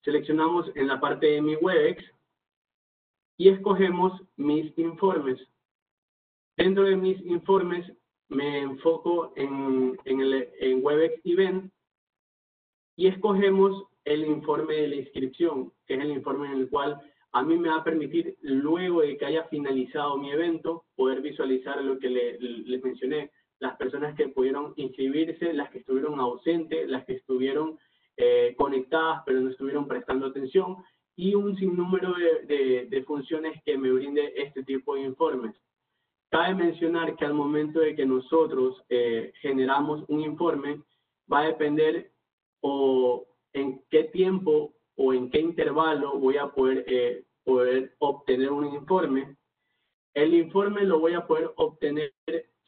[0.04, 2.04] Seleccionamos en la parte de mi WebEx
[3.38, 5.40] y escogemos mis informes.
[6.58, 7.92] Dentro de mis informes
[8.30, 11.72] me enfoco en, en, el, en WebEx Event
[12.96, 17.02] y escogemos el informe de la inscripción, que es el informe en el cual
[17.36, 21.84] a mí me va a permitir, luego de que haya finalizado mi evento, poder visualizar
[21.84, 27.16] lo que les mencioné, las personas que pudieron inscribirse, las que estuvieron ausentes, las que
[27.16, 27.78] estuvieron
[28.16, 30.78] eh, conectadas pero no estuvieron prestando atención
[31.18, 32.14] y un sinnúmero
[32.48, 35.54] de, de, funciones que me brinde este tipo de informes.
[36.30, 40.82] Cabe mencionar que al momento de que nosotros eh, generamos un informe,
[41.32, 42.12] va a depender
[42.62, 48.66] o en qué tiempo o en qué intervalo voy a poder, eh, poder obtener un
[48.74, 49.38] informe.
[50.14, 52.14] El informe lo voy a poder obtener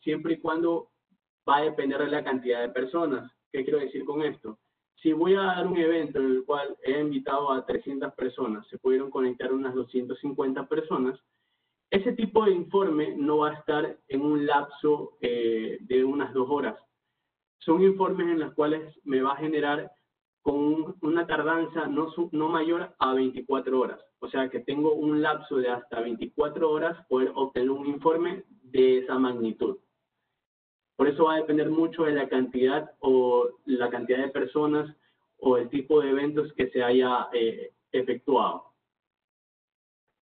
[0.02, 0.92] siempre y cuando
[1.48, 3.30] va a depender de la cantidad de personas.
[3.52, 4.60] ¿Qué quiero decir con esto?
[5.02, 8.78] Si voy a dar un evento en el cual he invitado a 300 personas, se
[8.78, 11.20] pudieron conectar unas 250 personas,
[11.90, 16.50] ese tipo de informe no va a estar en un lapso eh, de unas dos
[16.50, 16.78] horas.
[17.60, 19.92] Son informes en los cuales me va a generar
[20.48, 24.00] con una tardanza no, no mayor a 24 horas.
[24.20, 29.00] O sea que tengo un lapso de hasta 24 horas poder obtener un informe de
[29.00, 29.78] esa magnitud.
[30.96, 34.90] Por eso va a depender mucho de la cantidad o la cantidad de personas
[35.38, 38.72] o el tipo de eventos que se haya eh, efectuado.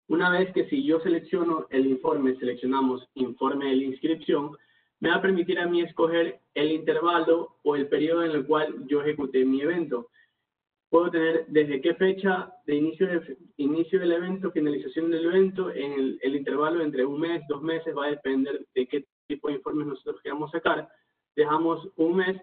[0.07, 4.57] Una vez que si yo selecciono el informe, seleccionamos informe de la inscripción,
[4.99, 8.87] me va a permitir a mí escoger el intervalo o el periodo en el cual
[8.87, 10.09] yo ejecuté mi evento.
[10.89, 15.91] Puedo tener desde qué fecha de inicio, de, inicio del evento, finalización del evento, en
[15.93, 19.55] el, el intervalo entre un mes, dos meses, va a depender de qué tipo de
[19.55, 20.89] informes nosotros queramos sacar.
[21.35, 22.41] Dejamos un mes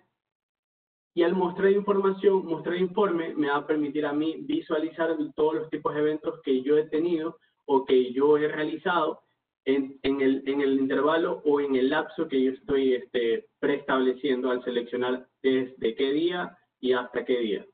[1.15, 5.71] y al mostrar información, mostrar informe, me va a permitir a mí visualizar todos los
[5.71, 9.21] tipos de eventos que yo he tenido o que yo he realizado
[9.65, 14.51] en, en, el, en el intervalo o en el lapso que yo estoy este, preestableciendo
[14.51, 17.67] al seleccionar desde qué día y hasta qué día.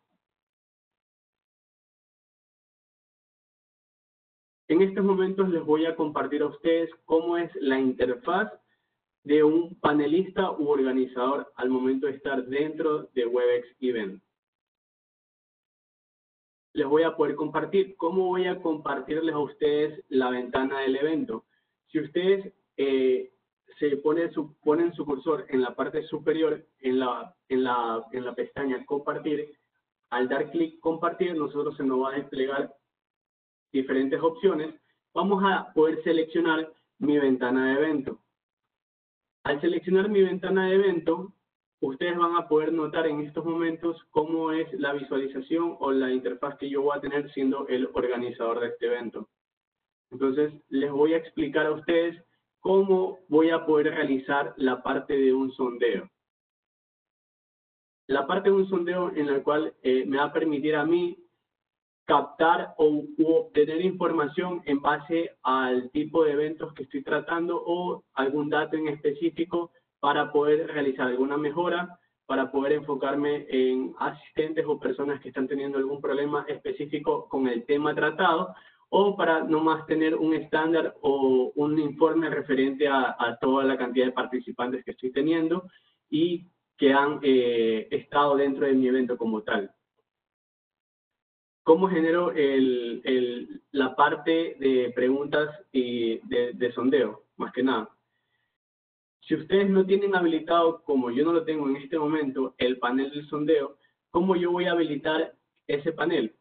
[4.68, 8.53] En estos momentos les voy a compartir a ustedes cómo es la interfaz
[9.24, 14.22] de un panelista u organizador al momento de estar dentro de WebEx Event.
[16.72, 17.96] Les voy a poder compartir.
[17.96, 21.44] ¿Cómo voy a compartirles a ustedes la ventana del evento?
[21.90, 23.33] Si ustedes eh,
[23.79, 28.85] se ponen su, cursor en la parte superior, en la, en la, en la pestaña
[28.85, 29.53] compartir,
[30.11, 32.74] al dar clic compartir, nosotros se nos va a desplegar
[33.72, 34.74] diferentes opciones.
[35.14, 38.20] Vamos a poder seleccionar mi ventana de evento.
[39.44, 41.33] Al seleccionar mi ventana de evento,
[41.81, 46.59] ustedes van a poder notar en estos momentos cómo es la visualización o la interfaz
[46.59, 49.29] que yo voy a tener siendo el organizador de este evento.
[50.11, 52.23] Entonces, les voy a explicar a ustedes
[52.61, 56.09] cómo voy a poder realizar la parte de un sondeo.
[58.07, 61.16] La parte de un sondeo en la cual eh, me va a permitir a mí
[62.05, 68.51] captar o obtener información en base al tipo de eventos que estoy tratando o algún
[68.51, 69.70] dato en específico
[70.01, 75.79] para poder realizar alguna mejora, para poder enfocarme en asistentes o personas que están teniendo
[75.79, 78.57] algún problema específico con el tema tratado
[78.90, 84.12] o para nomás tener un estándar o un informe referente a, toda la cantidad de
[84.12, 85.68] participantes que estoy teniendo
[86.11, 89.72] y que han eh, estado dentro de mi evento como tal.
[91.62, 97.26] ¿Cómo genero el, el, la parte de preguntas y de, de sondeo?
[97.37, 97.88] Más que nada.
[99.20, 103.11] Si ustedes no tienen habilitado, como yo no lo tengo en este momento, el panel
[103.11, 103.76] del sondeo,
[104.11, 105.37] ¿cómo yo voy a habilitar
[105.68, 106.35] ese panel?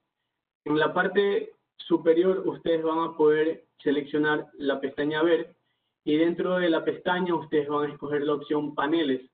[0.66, 1.54] En la parte
[1.88, 5.56] superior ustedes van a poder seleccionar la pestaña ver
[6.04, 9.30] y dentro de la pestaña ustedes van a escoger la opción paneles.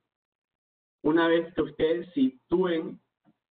[1.04, 3.00] Una vez que ustedes sitúen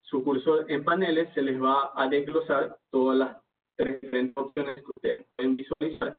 [0.02, 3.36] su cursor en paneles, se les va a desglosar todas las
[3.78, 6.18] diferentes opciones que ustedes pueden visualizar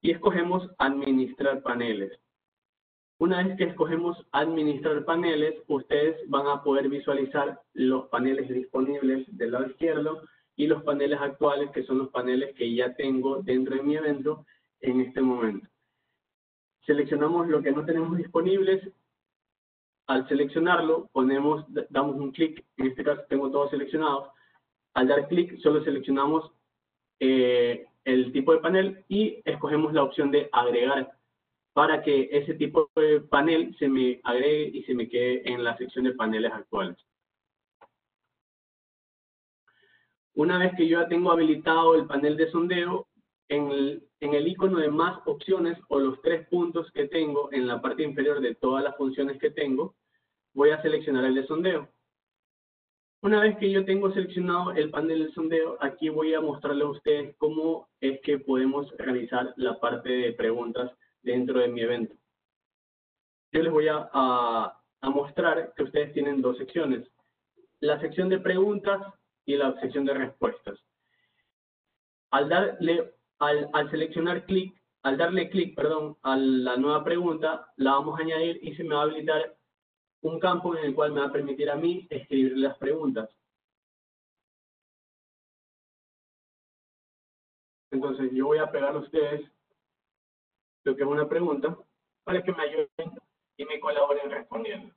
[0.00, 2.18] y escogemos administrar paneles.
[3.18, 9.52] Una vez que escogemos administrar paneles, ustedes van a poder visualizar los paneles disponibles del
[9.52, 10.22] lado izquierdo
[10.56, 14.44] y los paneles actuales, que son los paneles que ya tengo dentro de mi evento
[14.80, 15.68] en este momento.
[16.84, 18.82] Seleccionamos lo que no tenemos disponibles.
[20.08, 24.28] Al seleccionarlo, ponemos, damos un clic, en este caso tengo todos seleccionados.
[24.94, 26.52] Al dar clic, solo seleccionamos
[27.20, 31.12] eh, el tipo de panel y escogemos la opción de agregar
[31.72, 35.76] para que ese tipo de panel se me agregue y se me quede en la
[35.78, 36.98] sección de paneles actuales.
[40.34, 43.06] Una vez que yo ya tengo habilitado el panel de sondeo,
[43.48, 47.66] en el, en el icono de más opciones o los tres puntos que tengo en
[47.66, 49.94] la parte inferior de todas las funciones que tengo,
[50.54, 51.88] voy a seleccionar el de sondeo.
[53.22, 56.90] Una vez que yo tengo seleccionado el panel de sondeo, aquí voy a mostrarles a
[56.90, 60.90] ustedes cómo es que podemos realizar la parte de preguntas
[61.22, 62.14] dentro de mi evento.
[63.52, 67.06] Yo les voy a, a, a mostrar que ustedes tienen dos secciones.
[67.80, 69.02] La sección de preguntas
[69.46, 70.78] y la sección de respuestas.
[72.30, 77.92] Al, darle, al, al seleccionar clic, al darle clic, perdón, a la nueva pregunta, la
[77.92, 79.56] vamos a añadir y se me va a habilitar
[80.22, 83.28] un campo en el cual me va a permitir a mí escribir las preguntas.
[87.90, 89.50] Entonces yo voy a pegar a ustedes
[90.84, 91.76] lo que es una pregunta
[92.24, 92.88] para que me ayuden
[93.56, 94.94] y me colaboren respondiendo.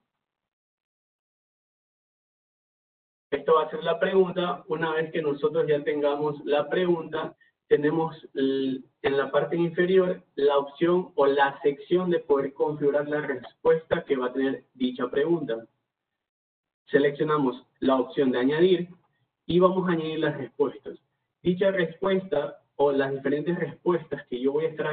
[3.35, 4.63] Esto va a ser la pregunta.
[4.69, 7.35] Una vez que nosotros ya tengamos la pregunta,
[7.67, 14.05] tenemos en la parte inferior la opción o la sección de poder configurar la respuesta
[14.05, 15.67] que va a tener dicha pregunta.
[16.85, 18.87] Seleccionamos la opción de añadir
[19.45, 20.97] y vamos a añadir las respuestas.
[21.43, 24.87] Dicha respuesta o las diferentes respuestas que yo voy a estar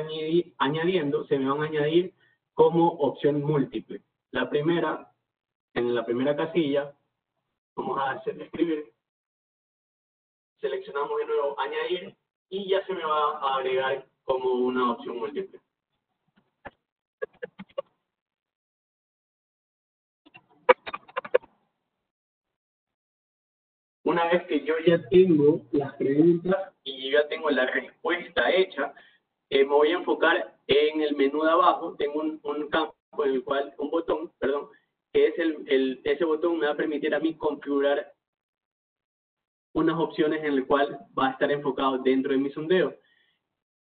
[0.58, 2.12] añadiendo se me van a añadir
[2.54, 4.02] como opción múltiple.
[4.32, 5.12] La primera,
[5.74, 6.92] en la primera casilla,
[7.76, 8.92] vamos a hacer escribir,
[10.60, 12.14] seleccionamos de nuevo añadir
[12.48, 15.60] y ya se me va a agregar como una opción múltiple.
[24.04, 28.92] Una vez que yo ya tengo las preguntas y ya tengo la respuesta hecha,
[29.48, 31.94] eh, me voy a enfocar en el menú de abajo.
[31.96, 32.94] Tengo un, un campo
[33.24, 34.68] en el cual, un botón, perdón,
[35.12, 38.12] que es el, el, ese botón me va a permitir a mí configurar
[39.74, 42.94] unas opciones en el cual va a estar enfocado dentro de mi sondeo.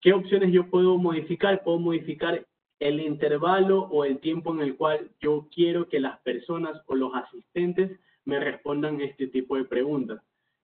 [0.00, 1.62] ¿Qué opciones yo puedo modificar?
[1.64, 2.46] Puedo modificar
[2.78, 7.12] el intervalo o el tiempo en el cual yo quiero que las personas o los
[7.14, 10.22] asistentes me respondan este tipo de preguntas.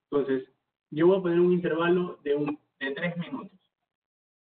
[0.09, 0.47] Entonces,
[0.91, 3.59] yo voy a poner un intervalo de, un, de tres minutos.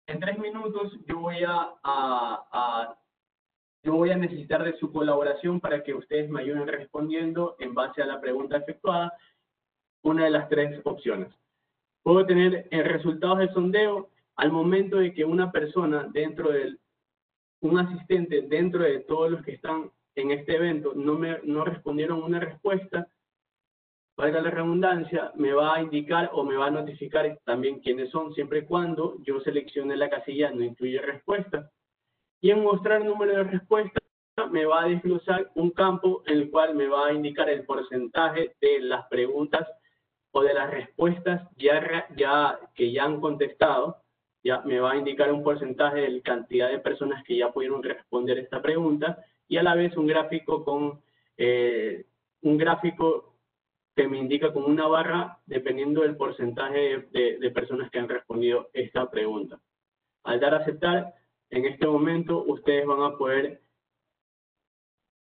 [0.07, 2.99] En tres minutos yo voy a, a, a,
[3.84, 8.02] yo voy a necesitar de su colaboración para que ustedes me ayuden respondiendo en base
[8.02, 9.14] a la pregunta efectuada
[10.04, 11.34] una de las tres opciones.
[12.04, 16.80] Puedo tener el resultados del sondeo al momento de que una persona dentro del,
[17.62, 22.22] un asistente dentro de todos los que están en este evento no me no respondieron
[22.22, 23.08] una respuesta,
[24.18, 28.34] valga la redundancia, me va a indicar o me va a notificar también quiénes son,
[28.34, 31.72] siempre y cuando yo seleccione la casilla no incluye respuesta.
[32.42, 34.04] Y en mostrar número de respuestas
[34.50, 38.56] me va a desglosar un campo en el cual me va a indicar el porcentaje
[38.60, 39.68] de las preguntas
[40.32, 43.98] o de las respuestas ya, ya, que ya han contestado,
[44.44, 47.84] ya me va a indicar un porcentaje de la cantidad de personas que ya pudieron
[47.84, 51.02] responder esta pregunta y a la vez un gráfico con
[51.38, 52.06] eh,
[52.42, 53.36] un gráfico
[53.96, 58.70] que me indica con una barra dependiendo del porcentaje de, de personas que han respondido
[58.74, 59.60] esta pregunta.
[60.24, 61.14] Al dar a aceptar,
[61.52, 63.62] en este momento ustedes van a poder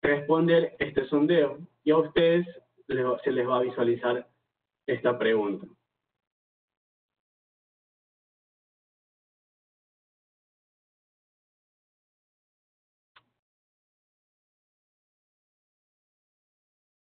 [0.02, 2.46] responder este sondeo y a ustedes
[2.86, 4.28] se les va a visualizar
[4.86, 5.66] esta pregunta.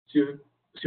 [0.06, 0.20] Si,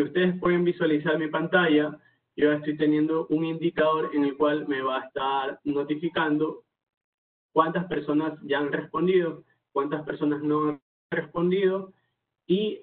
[0.01, 1.99] ustedes pueden visualizar mi pantalla,
[2.35, 6.64] yo estoy teniendo un indicador en el cual me va a estar notificando
[7.55, 11.93] cuántas personas ya han respondido, cuántas personas no han respondido
[12.45, 12.81] y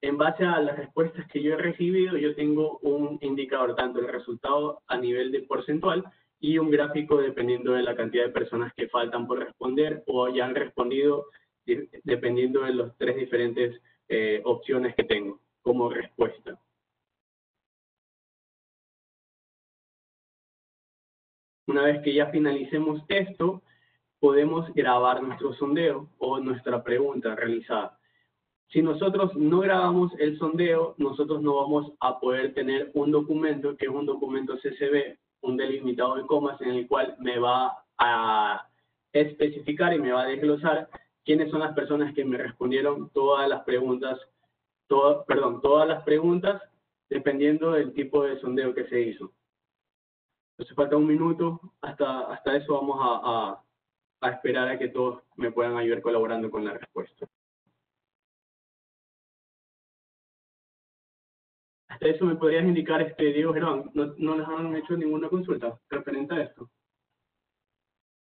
[0.00, 4.08] en base a las respuestas que yo he recibido, yo tengo un indicador, tanto el
[4.08, 6.04] resultado a nivel de porcentual
[6.40, 10.44] y un gráfico dependiendo de la cantidad de personas que faltan por responder o ya
[10.44, 11.26] han respondido
[12.02, 16.58] dependiendo de las tres diferentes eh, opciones que tengo como respuesta.
[21.68, 23.62] Una vez que ya finalicemos esto,
[24.20, 27.98] podemos grabar nuestro sondeo o nuestra pregunta realizada.
[28.68, 33.86] Si nosotros no grabamos el sondeo, nosotros no vamos a poder tener un documento, que
[33.86, 38.68] es un documento CSV, un delimitado de comas, en el cual me va a
[39.12, 40.88] especificar y me va a desglosar
[41.24, 44.18] quiénes son las personas que me respondieron todas las preguntas,
[44.86, 46.62] todo, perdón, todas las preguntas,
[47.08, 49.32] dependiendo del tipo de sondeo que se hizo.
[50.52, 53.64] Entonces falta un minuto, hasta, hasta eso vamos a, a,
[54.20, 57.26] a esperar a que todos me puedan ayudar colaborando con la respuesta.
[62.00, 66.34] eso me podrías indicar, este, Diego Germán, ¿no, no les han hecho ninguna consulta referente
[66.34, 66.70] a esto?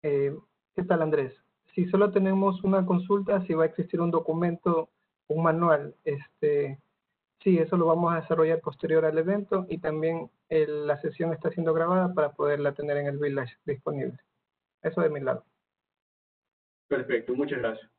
[0.02, 0.36] Eh,
[0.76, 1.34] ¿Qué tal, Andrés?
[1.74, 4.90] Si solo tenemos una consulta, si va a existir un documento,
[5.28, 6.80] un manual, este,
[7.42, 11.74] sí, eso lo vamos a desarrollar posterior al evento y también la sesión está siendo
[11.74, 14.20] grabada para poderla tener en el Village disponible.
[14.84, 15.46] Eso de mi lado.
[16.94, 17.90] Perfecto, muchas gracias.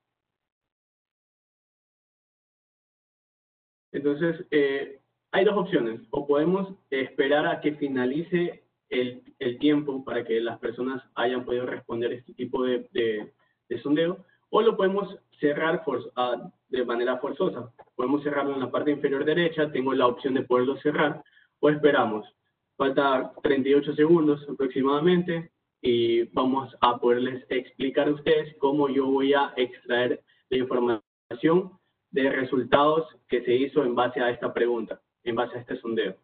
[3.90, 5.00] Entonces, eh,
[5.32, 9.24] hay dos opciones, o podemos esperar a que finalice el,
[9.58, 13.32] tiempo para que las personas hayan podido responder este tipo de, de,
[13.68, 17.72] de sondeo, o lo podemos cerrar uh, de manera forzosa.
[17.96, 21.20] Podemos cerrarlo en la parte inferior derecha, tengo la opción de poderlo cerrar,
[21.58, 22.32] o esperamos.
[22.76, 25.50] Falta 38 segundos aproximadamente
[25.86, 31.72] y vamos a poderles explicar a ustedes cómo yo voy a extraer la información
[32.10, 36.16] de resultados que se hizo en base a esta pregunta en base a este sondeo.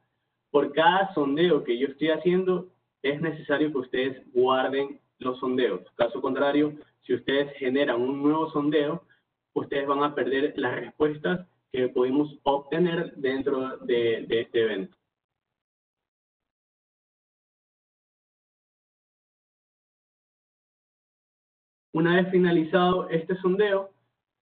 [0.51, 2.69] Por cada sondeo que yo estoy haciendo,
[3.03, 5.81] es necesario que ustedes guarden los sondeos.
[5.97, 9.05] Caso contrario, si ustedes generan un nuevo sondeo,
[9.55, 14.97] ustedes van a perder las respuestas que pudimos obtener dentro de, de este evento.
[21.93, 23.91] Una vez finalizado este sondeo,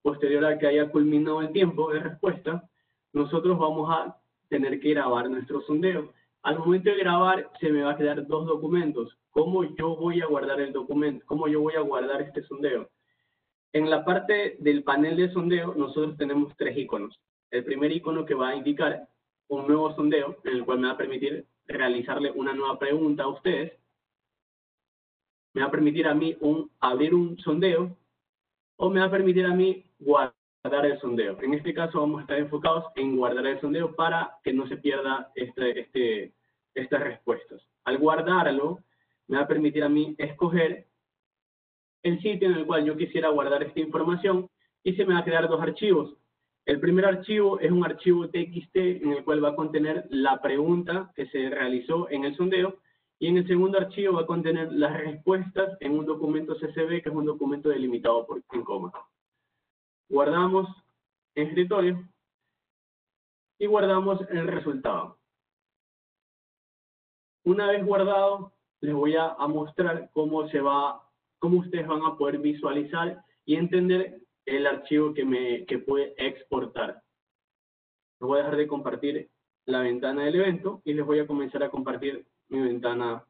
[0.03, 2.69] posterior a que haya culminado el tiempo de respuesta,
[3.13, 4.17] nosotros vamos a
[4.49, 6.13] tener que grabar nuestro sondeo.
[6.43, 9.17] Al momento de grabar, se me va a quedar dos documentos.
[9.31, 11.25] ¿Cómo yo voy a guardar el documento?
[11.27, 12.89] ¿Cómo yo voy a guardar este sondeo?
[13.73, 17.19] En la parte del panel de sondeo, nosotros tenemos tres iconos.
[17.51, 19.09] El primer icono que va a indicar
[19.49, 23.29] un nuevo sondeo en el cual me va a permitir realizarle una nueva pregunta a
[23.29, 23.73] ustedes.
[25.55, 26.37] Me va a permitir a mí
[26.81, 27.97] abrir un sondeo
[28.77, 30.35] o me va a permitir a mí guardar
[30.85, 31.39] el sondeo.
[31.43, 34.77] En este caso vamos a estar enfocados en guardar el sondeo para que no se
[34.77, 36.33] pierda este, este,
[36.75, 37.61] estas respuestas.
[37.85, 38.79] Al guardarlo,
[39.27, 40.87] me va a permitir a mí escoger
[42.03, 44.49] el sitio en el cual yo quisiera guardar esta información
[44.83, 46.15] y se me va a crear dos archivos.
[46.65, 51.11] El primer archivo es un archivo TXT en el cual va a contener la pregunta
[51.17, 52.77] que se realizó en el sondeo
[53.21, 57.09] y en el segundo archivo va a contener las respuestas en un documento CSV que
[57.09, 58.93] es un documento delimitado por en coma.
[60.09, 60.69] Guardamos
[61.35, 62.09] en escritorio
[63.59, 65.19] y guardamos el resultado.
[67.45, 71.03] Una vez guardado, les voy a, mostrar cómo se va,
[71.41, 77.03] cómo ustedes van a poder visualizar y entender el archivo que me que puede exportar.
[78.21, 79.31] Les voy a dejar de compartir
[79.67, 83.25] la ventana del evento y les voy a comenzar a compartir mi ventana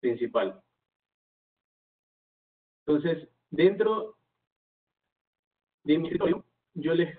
[0.00, 0.62] principal.
[2.86, 4.16] Entonces, dentro
[5.84, 6.44] de mi escritorio,
[6.74, 7.18] yo les,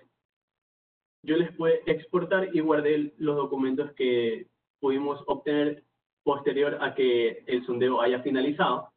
[1.23, 4.47] yo les puedo exportar y guardé los documentos que
[4.79, 5.83] pudimos obtener
[6.23, 8.91] posterior a que el sondeo haya finalizado.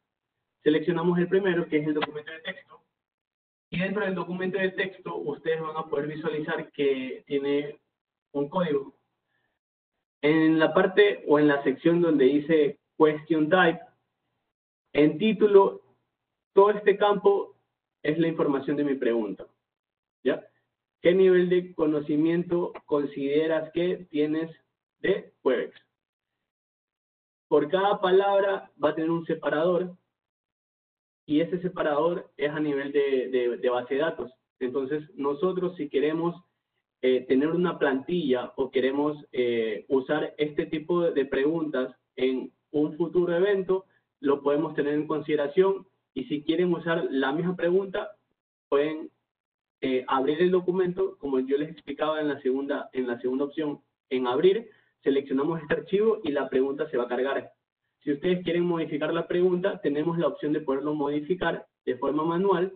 [0.63, 2.81] Seleccionamos el primero, que es el documento de texto.
[3.69, 7.79] Y dentro del documento de texto, ustedes van a poder visualizar que tiene
[8.31, 8.95] un código.
[10.21, 13.79] En la parte o en la sección donde dice Question Type,
[14.93, 15.81] en título,
[16.53, 17.55] todo este campo
[18.01, 19.45] es la información de mi pregunta.
[20.23, 20.43] ¿Ya?
[21.01, 24.49] ¿Qué nivel de conocimiento consideras que tienes
[24.99, 25.73] de Webex.
[27.47, 29.95] Por cada palabra va a tener un separador
[31.27, 34.31] y ese separador es a nivel de, base de datos.
[34.59, 36.35] Entonces, nosotros si queremos
[37.07, 43.31] eh, tener una plantilla o queremos eh, usar este tipo de preguntas en un futuro
[43.35, 43.85] evento,
[44.21, 45.85] lo podemos tener en consideración
[46.15, 48.09] y si quieren usar la misma pregunta,
[48.69, 49.11] pueden
[49.81, 53.81] eh, abrir el documento, como yo les explicaba en la segunda, en la segunda opción,
[54.09, 54.71] en abrir,
[55.03, 57.51] seleccionamos este archivo y la pregunta se va a cargar.
[58.03, 62.73] Si ustedes quieren modificar la pregunta, tenemos la opción de poderlo modificar de forma manual,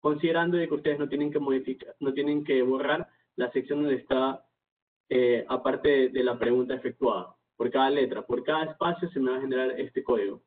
[0.00, 3.06] considerando que ustedes no tienen que modificar, no tienen que borrar
[3.40, 4.44] la sección donde está,
[5.08, 7.34] eh, aparte de, la pregunta efectuada.
[7.56, 10.42] Por cada letra, por cada espacio se me va a generar este código.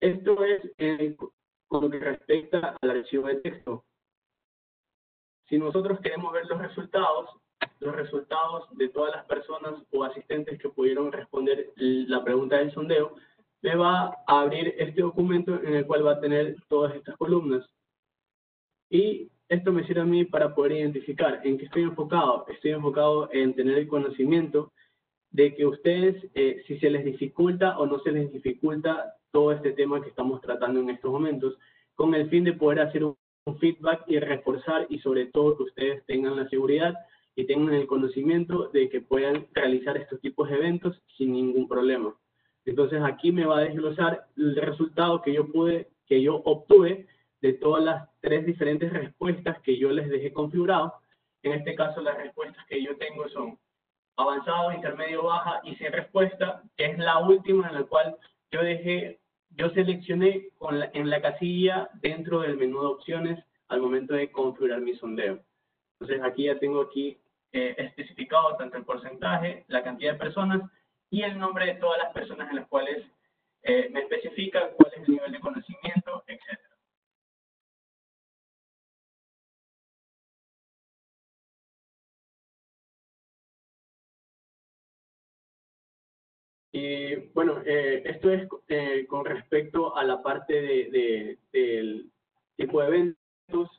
[0.00, 0.62] Esto es
[1.68, 3.84] con lo que respecta al archivo de texto.
[5.48, 7.30] Si nosotros queremos ver los resultados,
[7.80, 13.14] los resultados de todas las personas o asistentes que pudieron responder la pregunta del sondeo,
[13.60, 17.64] me va a abrir este documento en el cual va a tener todas estas columnas.
[18.90, 22.46] Y esto me sirve a mí para poder identificar en qué estoy enfocado.
[22.48, 24.72] Estoy enfocado en tener el conocimiento
[25.30, 29.72] de que ustedes, eh, si se les dificulta o no se les dificulta todo este
[29.72, 31.58] tema que estamos tratando en estos momentos,
[31.94, 33.14] con el fin de poder hacer un
[33.60, 36.94] feedback y reforzar y sobre todo que ustedes tengan la seguridad
[37.36, 42.14] y tengan el conocimiento de que puedan realizar estos tipos de eventos sin ningún problema.
[42.64, 47.06] Entonces aquí me va a desglosar el resultado que yo pude, que yo obtuve
[47.42, 50.94] de todas las tres diferentes respuestas que yo les dejé configurado.
[51.42, 53.58] En este caso las respuestas que yo tengo son
[54.16, 58.16] avanzado, intermedio, baja y sin respuesta, que es la última en la cual
[58.52, 59.20] yo dejé,
[59.50, 60.48] yo seleccioné
[60.92, 65.40] en la casilla dentro del menú de opciones al momento de configurar mi sondeo.
[65.98, 67.18] Entonces aquí ya tengo aquí
[67.52, 70.62] eh, especificado tanto el porcentaje, la cantidad de personas
[71.10, 73.04] y el nombre de todas las personas en las cuales
[73.62, 76.71] eh, me especifica cuál es el nivel de conocimiento, etc.
[86.84, 88.48] Y bueno, eh, esto es
[89.06, 92.10] con respecto a la parte de, del
[92.56, 93.70] tipo de eventos,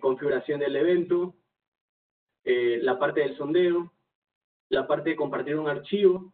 [0.00, 1.36] configuración del evento,
[2.42, 3.92] eh, la parte del sondeo,
[4.68, 6.32] la parte de compartir un archivo,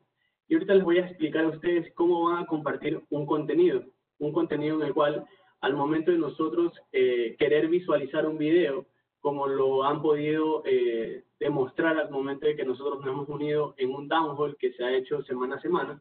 [0.48, 3.84] y ahorita les voy a explicar a ustedes cómo van a compartir un contenido,
[4.18, 5.26] un contenido en el cual
[5.60, 8.86] al momento de nosotros eh, querer visualizar un video,
[9.26, 13.92] como lo han podido eh, demostrar al momento de que nosotros nos hemos unido en
[13.92, 16.00] un town hall que se ha hecho semana a semana,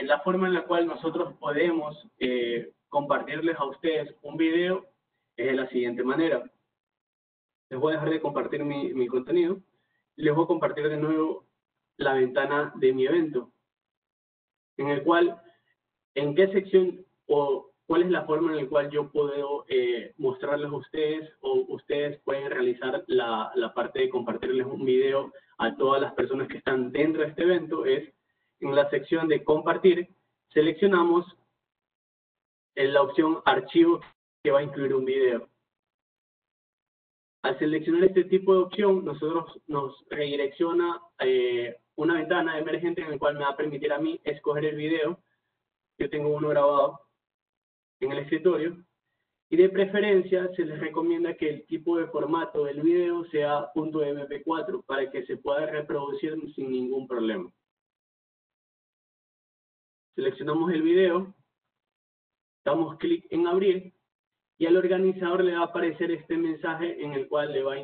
[0.00, 2.08] la forma en la cual nosotros podemos
[2.88, 4.86] compartirles a ustedes un video
[5.36, 6.42] es de la siguiente manera.
[7.68, 9.60] Les voy a dejar de compartir mi, contenido.
[10.16, 11.44] Y les voy a compartir de nuevo
[11.98, 13.52] la ventana de mi evento,
[14.78, 15.40] en el cual
[16.14, 20.70] en qué sección o cuál es la forma en la cual yo puedo eh, mostrarles
[20.70, 25.98] a ustedes o ustedes pueden realizar la, la parte de compartirles un video a todas
[25.98, 28.12] las personas que están dentro de este evento es
[28.60, 30.06] en la sección de compartir,
[30.52, 31.24] seleccionamos
[32.74, 34.00] en la opción archivo
[34.42, 35.48] que va a incluir un video.
[37.42, 43.18] Al seleccionar este tipo de opción, nosotros nos redirecciona eh, una ventana emergente en la
[43.18, 45.18] cual me va a permitir a mí escoger el video.
[45.96, 47.07] Yo tengo uno grabado
[48.00, 48.76] en el escritorio.
[49.50, 54.84] Y de preferencia se les recomienda que el tipo de formato del video sea .mp4
[54.84, 57.50] para que se pueda reproducir sin ningún problema.
[60.14, 61.34] Seleccionamos el video,
[62.64, 63.94] damos clic en abrir
[64.58, 67.76] y al organizador le va a aparecer este mensaje en el cual le va,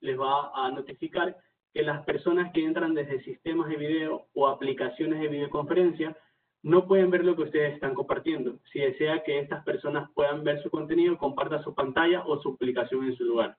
[0.00, 1.36] les va a notificar
[1.72, 6.16] que las personas que entran desde sistemas de video o aplicaciones de videoconferencia
[6.62, 8.58] no pueden ver lo que ustedes están compartiendo.
[8.72, 13.06] Si desea que estas personas puedan ver su contenido, comparta su pantalla o su aplicación
[13.06, 13.56] en su lugar.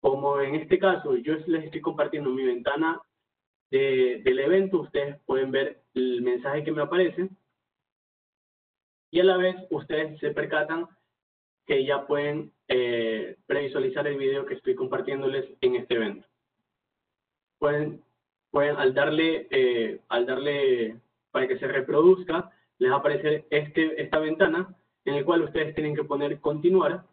[0.00, 3.00] Como en este caso, yo les estoy compartiendo mi ventana
[3.70, 7.30] del evento, ustedes pueden ver el mensaje que me aparece
[9.10, 10.86] y a la vez ustedes se percatan
[11.66, 16.26] que ya pueden eh, previsualizar el video que estoy compartiéndoles en este evento.
[17.58, 18.02] Pueden,
[18.52, 20.96] al darle, eh, al darle
[21.32, 25.74] para que se reproduzca, les va a aparecer este, esta ventana en la cual ustedes
[25.74, 27.04] tienen que poner continuar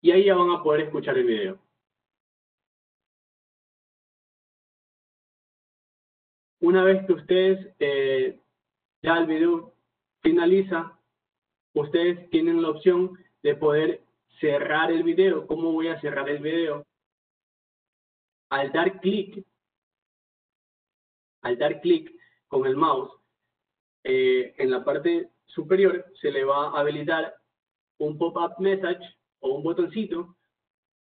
[0.00, 1.58] y ahí ya van a poder escuchar el video.
[6.60, 8.40] Una vez que ustedes eh,
[9.02, 9.74] ya el video
[10.20, 10.98] finaliza,
[11.74, 14.02] ustedes tienen la opción de poder
[14.40, 15.46] cerrar el video.
[15.46, 16.84] ¿Cómo voy a cerrar el video?
[18.50, 19.44] Al dar clic,
[21.42, 22.10] al dar clic
[22.48, 23.12] con el mouse,
[24.04, 27.34] eh, en la parte superior se le va a habilitar
[27.98, 29.04] un pop-up message
[29.40, 30.36] o un botoncito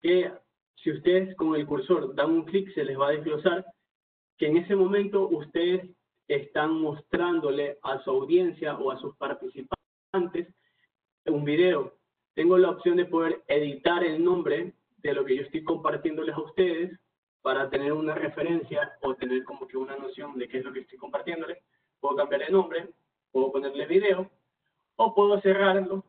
[0.01, 0.31] que
[0.75, 3.65] si ustedes con el cursor dan un clic se les va a desglosar
[4.37, 5.89] que en ese momento ustedes
[6.27, 10.47] están mostrándole a su audiencia o a sus participantes
[11.25, 11.93] un video.
[12.33, 16.41] Tengo la opción de poder editar el nombre de lo que yo estoy compartiéndoles a
[16.41, 16.97] ustedes
[17.41, 20.81] para tener una referencia o tener como que una noción de qué es lo que
[20.81, 21.57] estoy compartiéndoles.
[21.99, 22.89] Puedo cambiar el nombre,
[23.31, 24.29] puedo ponerle video
[24.95, 26.03] o puedo cerrarlo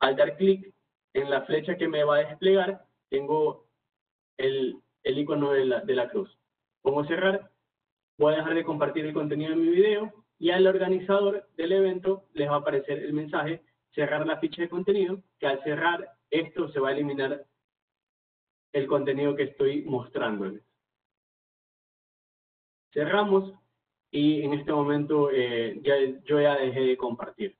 [0.00, 0.72] al dar clic
[1.14, 2.84] en la flecha que me va a desplegar.
[3.08, 3.66] Tengo
[4.36, 6.36] el, el icono de la, de la cruz.
[6.80, 7.50] Pongo cerrar,
[8.18, 12.24] voy a dejar de compartir el contenido de mi video y al organizador del evento
[12.32, 13.62] les va a aparecer el mensaje
[13.94, 17.44] cerrar la ficha de contenido, que al cerrar esto se va a eliminar
[18.72, 20.62] el contenido que estoy mostrándoles.
[22.92, 23.52] Cerramos
[24.10, 25.94] y en este momento eh, ya,
[26.24, 27.56] yo ya dejé de compartir.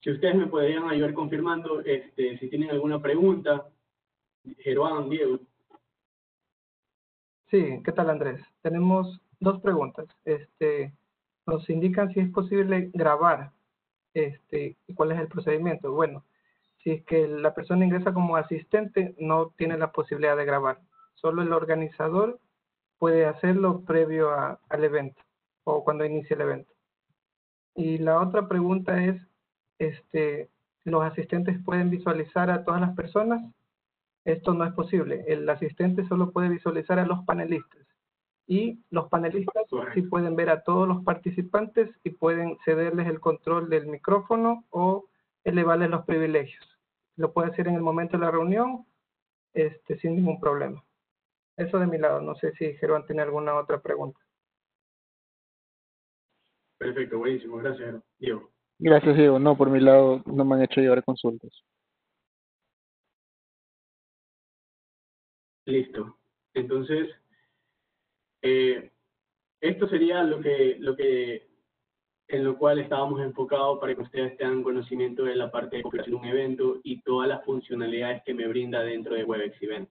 [0.00, 3.68] Si ustedes me podrían ayudar confirmando, este, si tienen alguna pregunta,
[4.58, 5.38] Jeroán, Diego.
[7.50, 8.40] Sí, ¿qué tal Andrés?
[8.62, 10.06] Tenemos dos preguntas.
[10.24, 10.92] Este,
[11.46, 13.52] nos indican si es posible grabar
[14.14, 15.92] este, ¿Cuál es el procedimiento?
[15.92, 16.24] Bueno,
[16.82, 20.80] si es que la persona ingresa como asistente, no tiene la posibilidad de grabar.
[21.14, 22.40] Solo el organizador
[22.98, 25.20] puede hacerlo previo al evento
[25.64, 26.72] o cuando inicie el evento.
[27.74, 29.20] Y la otra pregunta es,
[29.78, 30.50] este,
[30.84, 33.42] ¿los asistentes pueden visualizar a todas las personas?
[34.24, 35.24] Esto no es posible.
[35.26, 37.86] El asistente solo puede visualizar a los panelistas
[38.46, 39.64] y los panelistas
[39.94, 45.06] sí pueden ver a todos los participantes y pueden cederles el control del micrófono o
[45.44, 46.71] elevarles los privilegios.
[47.16, 48.86] Lo puede hacer en el momento de la reunión
[49.52, 50.82] este, sin ningún problema.
[51.56, 52.20] Eso de mi lado.
[52.20, 54.18] No sé si Gerón tiene alguna otra pregunta.
[56.78, 57.58] Perfecto, buenísimo.
[57.58, 58.50] Gracias, Diego.
[58.78, 59.38] Gracias, Diego.
[59.38, 61.52] No, por mi lado no me han hecho llevar consultas.
[65.66, 66.18] Listo.
[66.54, 67.08] Entonces,
[68.42, 68.90] eh,
[69.60, 71.51] esto sería lo que, lo que,
[72.28, 76.22] en lo cual estábamos enfocados para que ustedes tengan conocimiento de la parte de configuración
[76.22, 79.88] de un evento y todas las funcionalidades que me brinda dentro de WebEx Event.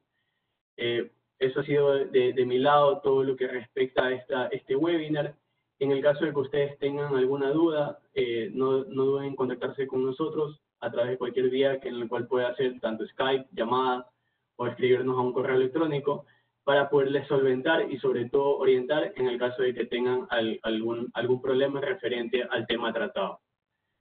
[0.78, 5.36] Eh, eso ha sido de, mi lado todo lo que respecta a este webinar.
[5.80, 9.88] En el caso de que ustedes tengan alguna duda, eh, no, no duden en contactarse
[9.88, 13.48] con nosotros a través de cualquier vía que en el cual pueda hacer tanto Skype,
[13.52, 14.08] llamada
[14.56, 16.26] o escribirnos a un correo electrónico
[16.64, 20.28] para poderles solventar y sobre todo orientar en el caso de que tengan
[20.62, 23.40] algún, algún problema referente al tema tratado.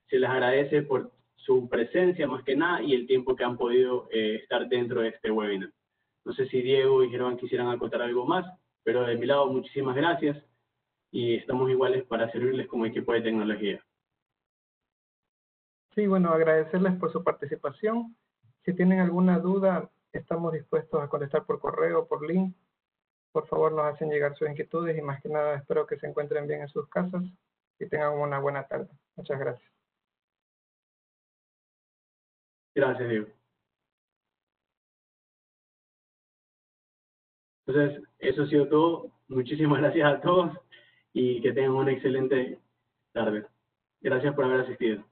[0.08, 4.08] Se les agradece por su presencia más que nada y el tiempo que han podido
[4.10, 5.72] eh, estar dentro de este webinar.
[6.24, 8.44] No sé si Diego y Germán quisieran acotar algo más,
[8.82, 10.36] pero de mi lado muchísimas gracias
[11.10, 13.82] y estamos iguales para servirles como equipo de tecnología.
[15.94, 18.14] Sí, bueno, agradecerles por su participación.
[18.64, 22.56] Si tienen alguna duda, estamos dispuestos a contestar por correo, por link.
[23.32, 26.46] Por favor, nos hacen llegar sus inquietudes y más que nada espero que se encuentren
[26.46, 27.22] bien en sus casas
[27.78, 28.88] y tengan una buena tarde.
[29.16, 29.70] Muchas gracias.
[32.74, 33.26] Gracias, Diego.
[37.66, 39.12] Entonces, eso ha sido todo.
[39.28, 40.56] Muchísimas gracias a todos
[41.12, 42.58] y que tengan una excelente
[43.12, 43.46] tarde.
[44.00, 45.04] Gracias por haber asistido.